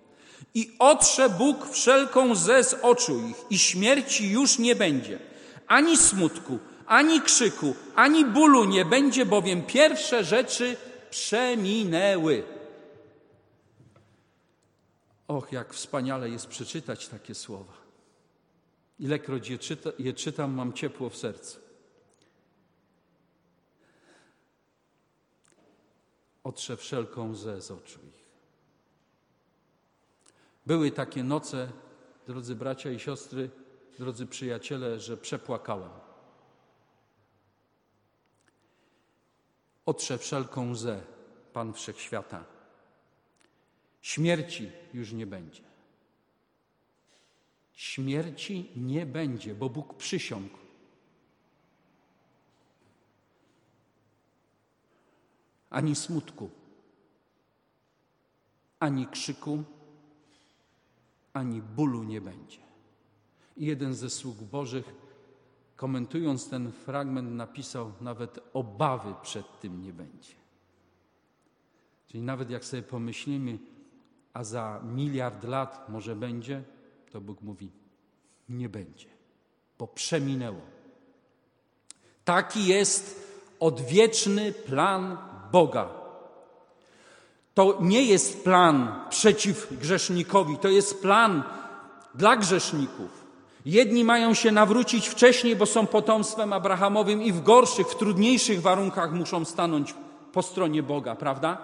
I 0.55 0.71
otrze 0.79 1.31
Bóg 1.31 1.69
wszelką 1.71 2.35
ze 2.35 2.65
z 2.65 2.75
oczu 2.83 3.21
ich 3.29 3.45
i 3.51 3.59
śmierci 3.59 4.31
już 4.31 4.59
nie 4.59 4.77
będzie 4.77 5.28
ani 5.69 5.97
smutku, 5.97 6.59
ani 6.87 7.21
krzyku, 7.21 7.75
ani 7.95 8.25
bólu 8.25 8.65
nie 8.65 8.85
będzie, 8.85 9.27
bowiem 9.27 9.63
pierwsze 9.63 10.25
rzeczy 10.25 10.77
przeminęły. 11.11 12.43
Och, 15.29 15.53
jak 15.53 15.75
wspaniale 15.75 16.31
jest 16.31 16.47
przeczytać 16.47 17.09
takie 17.09 17.35
słowa. 17.35 17.73
Ilekroć 18.99 19.49
je, 19.49 19.59
czyta, 19.59 19.91
je 19.99 20.13
czytam, 20.13 20.53
mam 20.55 20.73
ciepło 20.73 21.11
w 21.11 21.17
sercu. 21.17 21.61
Otrze 26.45 26.77
wszelką 26.77 27.31
łzę 27.31 27.61
z 27.61 27.71
oczu 27.71 28.01
ich. 28.09 28.25
Były 30.67 30.91
takie 30.91 31.25
noce, 31.25 31.73
drodzy 32.27 32.55
bracia 32.55 32.91
i 32.91 32.99
siostry, 32.99 33.51
drodzy 33.99 34.27
przyjaciele, 34.27 35.01
że 35.01 35.17
przepłakałem. 35.17 35.91
Otrze 39.87 40.19
wszelką 40.19 40.71
łzę 40.71 41.03
Pan 41.53 41.73
Wszechświata. 41.73 42.45
Śmierci 44.03 44.71
już 44.95 45.13
nie 45.13 45.27
będzie. 45.27 45.63
Śmierci 47.73 48.73
nie 48.77 49.07
będzie, 49.07 49.55
bo 49.55 49.71
Bóg 49.71 49.95
przysiągł. 49.95 50.59
Ani 55.71 55.95
smutku, 55.97 56.51
ani 58.81 59.07
krzyku, 59.07 59.65
ani 61.33 61.63
bólu 61.63 62.03
nie 62.03 62.21
będzie. 62.21 62.68
I 63.59 63.67
jeden 63.67 63.95
ze 63.95 64.11
sług 64.11 64.37
Bożych, 64.37 64.95
komentując 65.77 66.51
ten 66.51 66.73
fragment, 66.73 67.33
napisał: 67.33 67.93
Nawet 68.01 68.39
obawy 68.53 69.15
przed 69.23 69.61
tym 69.61 69.83
nie 69.83 69.93
będzie. 69.93 70.35
Czyli 72.07 72.23
nawet 72.23 72.51
jak 72.51 72.65
sobie 72.65 72.83
pomyślimy, 72.83 73.59
a 74.33 74.45
za 74.45 74.81
miliard 74.85 75.45
lat 75.45 75.89
może 75.89 76.17
będzie, 76.17 76.63
to 77.13 77.21
Bóg 77.21 77.43
mówi: 77.43 77.71
Nie 78.49 78.69
będzie, 78.69 79.09
bo 79.79 79.87
przeminęło. 79.87 80.61
Taki 82.25 82.67
jest 82.67 83.29
odwieczny 83.61 84.53
plan 84.53 85.19
Boga. 85.53 85.89
To 87.55 87.79
nie 87.81 88.05
jest 88.05 88.45
plan 88.45 89.05
przeciw 89.11 89.79
grzesznikowi, 89.79 90.59
to 90.59 90.69
jest 90.69 91.03
plan 91.03 91.43
dla 92.15 92.37
grzeszników. 92.37 93.18
Jedni 93.69 94.05
mają 94.05 94.35
się 94.35 94.53
nawrócić 94.53 95.09
wcześniej, 95.09 95.57
bo 95.57 95.67
są 95.67 95.87
potomstwem 95.87 96.53
Abrahamowym 96.53 97.23
i 97.23 97.33
w 97.33 97.43
gorszych, 97.43 97.87
w 97.87 97.97
trudniejszych 97.97 98.63
warunkach 98.63 99.13
muszą 99.13 99.45
stanąć 99.45 99.95
po 100.33 100.43
stronie 100.43 100.83
Boga, 100.83 101.15
prawda? 101.15 101.59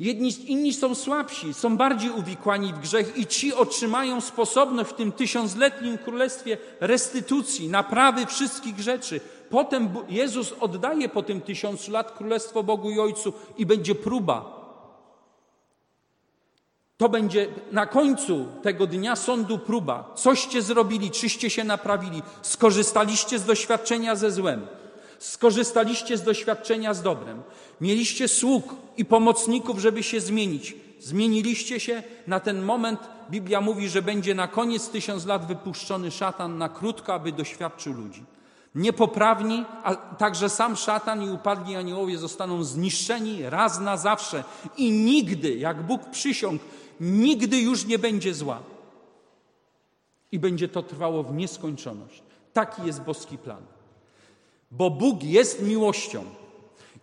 Jedni, 0.00 0.50
inni 0.50 0.72
są 0.72 0.94
słabsi, 0.94 1.54
są 1.54 1.76
bardziej 1.76 2.10
uwikłani 2.10 2.72
w 2.72 2.78
grzech 2.78 3.18
i 3.18 3.26
ci 3.26 3.54
otrzymają 3.54 4.20
sposobność 4.20 4.90
w 4.90 4.94
tym 4.94 5.12
tysiącletnim 5.12 5.98
królestwie 5.98 6.58
restytucji, 6.80 7.68
naprawy 7.68 8.26
wszystkich 8.26 8.80
rzeczy. 8.80 9.20
Potem 9.50 9.88
Jezus 10.08 10.54
oddaje 10.60 11.08
po 11.08 11.22
tym 11.22 11.40
tysiącu 11.40 11.92
lat 11.92 12.12
królestwo 12.12 12.62
Bogu 12.62 12.90
i 12.90 13.00
Ojcu 13.00 13.32
i 13.58 13.66
będzie 13.66 13.94
próba 13.94 14.63
to 16.96 17.08
będzie 17.08 17.48
na 17.72 17.86
końcu 17.86 18.46
tego 18.62 18.86
dnia 18.86 19.16
sądu 19.16 19.58
próba. 19.58 20.12
Coście 20.14 20.62
zrobili, 20.62 21.10
czyście 21.10 21.50
się 21.50 21.64
naprawili, 21.64 22.22
skorzystaliście 22.42 23.38
z 23.38 23.44
doświadczenia 23.44 24.16
ze 24.16 24.30
złem, 24.30 24.66
skorzystaliście 25.18 26.16
z 26.16 26.22
doświadczenia 26.22 26.94
z 26.94 27.02
dobrem, 27.02 27.42
mieliście 27.80 28.28
sług 28.28 28.74
i 28.96 29.04
pomocników, 29.04 29.78
żeby 29.78 30.02
się 30.02 30.20
zmienić. 30.20 30.76
Zmieniliście 31.00 31.80
się 31.80 32.02
na 32.26 32.40
ten 32.40 32.62
moment. 32.62 33.00
Biblia 33.30 33.60
mówi, 33.60 33.88
że 33.88 34.02
będzie 34.02 34.34
na 34.34 34.48
koniec 34.48 34.88
tysiąc 34.88 35.26
lat 35.26 35.46
wypuszczony 35.46 36.10
szatan 36.10 36.58
na 36.58 36.68
krótko, 36.68 37.14
aby 37.14 37.32
doświadczył 37.32 37.92
ludzi. 37.92 38.24
Niepoprawni, 38.74 39.64
a 39.84 39.94
także 39.94 40.48
sam 40.48 40.76
szatan 40.76 41.22
i 41.22 41.30
upadli 41.30 41.76
aniołowie 41.76 42.18
zostaną 42.18 42.64
zniszczeni 42.64 43.50
raz 43.50 43.80
na 43.80 43.96
zawsze 43.96 44.44
i 44.76 44.92
nigdy, 44.92 45.54
jak 45.54 45.82
Bóg 45.82 46.10
przysiągł, 46.10 46.64
nigdy 47.00 47.56
już 47.56 47.86
nie 47.86 47.98
będzie 47.98 48.34
zła. 48.34 48.62
I 50.32 50.38
będzie 50.38 50.68
to 50.68 50.82
trwało 50.82 51.22
w 51.22 51.34
nieskończoność. 51.34 52.22
Taki 52.52 52.82
jest 52.86 53.02
boski 53.02 53.38
plan. 53.38 53.62
Bo 54.70 54.90
Bóg 54.90 55.22
jest 55.22 55.62
miłością 55.62 56.24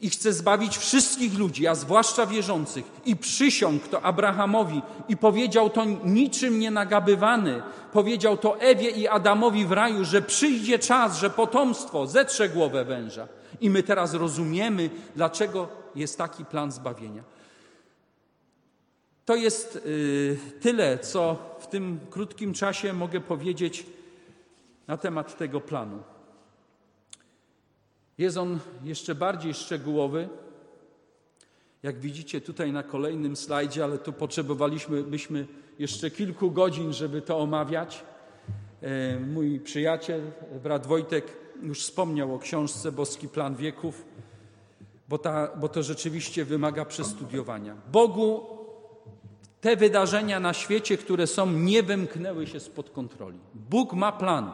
i 0.02 0.10
chce 0.10 0.34
zbawić 0.34 0.78
wszystkich 0.78 1.40
ludzi, 1.40 1.68
a 1.68 1.76
zwłaszcza 1.76 2.26
wierzących. 2.26 2.86
I 3.06 3.16
przysiągł 3.16 3.88
to 3.88 4.02
Abrahamowi 4.02 4.82
i 5.10 5.18
powiedział 5.18 5.70
to 5.70 5.86
niczym 6.06 6.60
nienagabywany. 6.60 7.62
Powiedział 7.94 8.38
to 8.38 8.60
Ewie 8.60 8.90
i 8.90 9.08
Adamowi 9.08 9.66
w 9.66 9.72
raju, 9.72 10.06
że 10.06 10.22
przyjdzie 10.22 10.80
czas, 10.80 11.18
że 11.18 11.30
potomstwo 11.30 12.08
zetrze 12.08 12.50
głowę 12.50 12.86
węża. 12.86 13.28
I 13.62 13.70
my 13.70 13.84
teraz 13.84 14.14
rozumiemy, 14.14 14.90
dlaczego 15.16 15.68
jest 15.96 16.18
taki 16.18 16.46
plan 16.46 16.72
zbawienia. 16.72 17.24
To 19.26 19.36
jest 19.36 19.76
y, 19.76 20.38
tyle, 20.62 21.00
co 21.00 21.38
w 21.60 21.68
tym 21.68 22.00
krótkim 22.10 22.54
czasie 22.54 22.94
mogę 22.94 23.22
powiedzieć 23.22 23.86
na 24.88 24.98
temat 24.98 25.38
tego 25.38 25.62
planu. 25.62 26.04
Jest 28.18 28.38
on 28.38 28.60
jeszcze 28.84 29.16
bardziej 29.16 29.54
szczegółowy. 29.54 30.30
Jak 31.84 32.00
widzicie 32.00 32.42
tutaj 32.42 32.72
na 32.72 32.84
kolejnym 32.84 33.36
slajdzie, 33.36 33.84
ale 33.84 33.98
tu 33.98 34.14
potrzebowaliśmy 34.14 35.04
byśmy 35.04 35.48
jeszcze 35.80 36.12
kilku 36.12 36.52
godzin, 36.52 36.94
żeby 36.94 37.22
to 37.22 37.40
omawiać. 37.40 38.04
E, 38.82 39.20
mój 39.20 39.60
przyjaciel, 39.60 40.22
brat 40.64 40.88
Wojtek, 40.88 41.26
już 41.62 41.82
wspomniał 41.82 42.36
o 42.36 42.40
książce 42.40 42.92
Boski 42.92 43.28
Plan 43.28 43.56
Wieków, 43.56 44.06
bo, 45.10 45.18
ta, 45.18 45.48
bo 45.56 45.70
to 45.70 45.84
rzeczywiście 45.84 46.46
wymaga 46.46 46.86
przestudiowania. 46.86 47.76
Bogu 47.92 48.61
Te 49.62 49.76
wydarzenia 49.76 50.40
na 50.40 50.54
świecie, 50.54 50.98
które 50.98 51.28
są, 51.28 51.52
nie 51.52 51.84
wymknęły 51.84 52.48
się 52.48 52.60
spod 52.60 52.90
kontroli. 52.90 53.40
Bóg 53.54 53.94
ma 53.94 54.12
plan. 54.12 54.52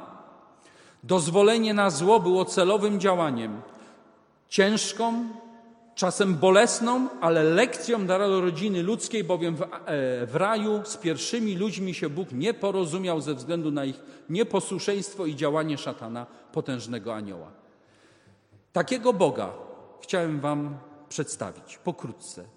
Dozwolenie 1.04 1.74
na 1.74 1.90
zło 1.90 2.20
było 2.20 2.46
celowym 2.46 3.00
działaniem, 3.00 3.62
ciężką, 4.50 5.28
czasem 5.96 6.36
bolesną, 6.36 7.08
ale 7.22 7.44
lekcją 7.44 8.06
dla 8.06 8.18
rodziny 8.18 8.84
ludzkiej, 8.84 9.24
bowiem 9.24 9.56
w, 9.56 9.62
e, 9.62 9.68
w 10.26 10.36
raju 10.36 10.82
z 10.86 10.98
pierwszymi 10.98 11.56
ludźmi 11.56 11.94
się 11.94 12.10
Bóg 12.10 12.32
nie 12.32 12.54
porozumiał 12.54 13.22
ze 13.22 13.34
względu 13.34 13.72
na 13.72 13.86
ich 13.86 14.00
nieposłuszeństwo 14.30 15.26
i 15.26 15.36
działanie 15.36 15.78
szatana, 15.78 16.26
potężnego 16.52 17.16
anioła. 17.16 17.52
Takiego 18.74 19.14
Boga 19.14 19.50
chciałem 20.02 20.40
Wam 20.40 20.78
przedstawić 21.10 21.78
pokrótce. 21.78 22.57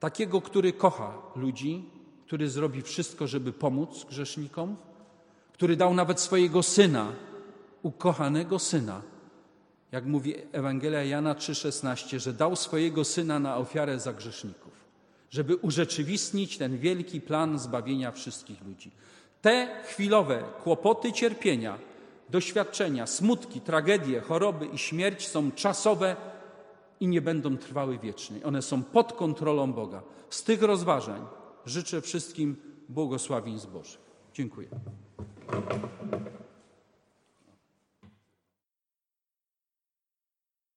Takiego, 0.00 0.40
który 0.40 0.72
kocha 0.72 1.12
ludzi, 1.36 1.84
który 2.26 2.50
zrobi 2.50 2.82
wszystko, 2.82 3.26
żeby 3.26 3.52
pomóc 3.52 4.04
grzesznikom, 4.04 4.76
który 5.52 5.76
dał 5.76 5.94
nawet 5.94 6.20
swojego 6.20 6.62
syna, 6.62 7.12
ukochanego 7.82 8.58
syna, 8.58 9.02
jak 9.92 10.06
mówi 10.06 10.34
Ewangelia 10.52 11.04
Jana 11.04 11.34
3,16, 11.34 12.18
że 12.18 12.32
dał 12.32 12.56
swojego 12.56 13.04
syna 13.04 13.38
na 13.38 13.56
ofiarę 13.56 14.00
za 14.00 14.12
grzeszników, 14.12 14.72
żeby 15.30 15.56
urzeczywistnić 15.56 16.58
ten 16.58 16.78
wielki 16.78 17.20
plan 17.20 17.58
zbawienia 17.58 18.12
wszystkich 18.12 18.64
ludzi. 18.64 18.90
Te 19.42 19.82
chwilowe 19.84 20.42
kłopoty, 20.62 21.12
cierpienia, 21.12 21.78
doświadczenia, 22.30 23.06
smutki, 23.06 23.60
tragedie, 23.60 24.20
choroby 24.20 24.66
i 24.66 24.78
śmierć 24.78 25.28
są 25.28 25.52
czasowe 25.52 26.16
i 27.00 27.08
nie 27.08 27.20
będą 27.20 27.56
trwały 27.56 27.98
wiecznie. 27.98 28.44
One 28.44 28.62
są 28.62 28.82
pod 28.82 29.12
kontrolą 29.12 29.72
Boga. 29.72 30.02
Z 30.30 30.44
tych 30.44 30.62
rozważań 30.62 31.26
życzę 31.66 32.00
wszystkim 32.00 32.56
błogosławieństw 32.88 33.72
Bożych. 33.72 34.00
Dziękuję. 34.34 34.68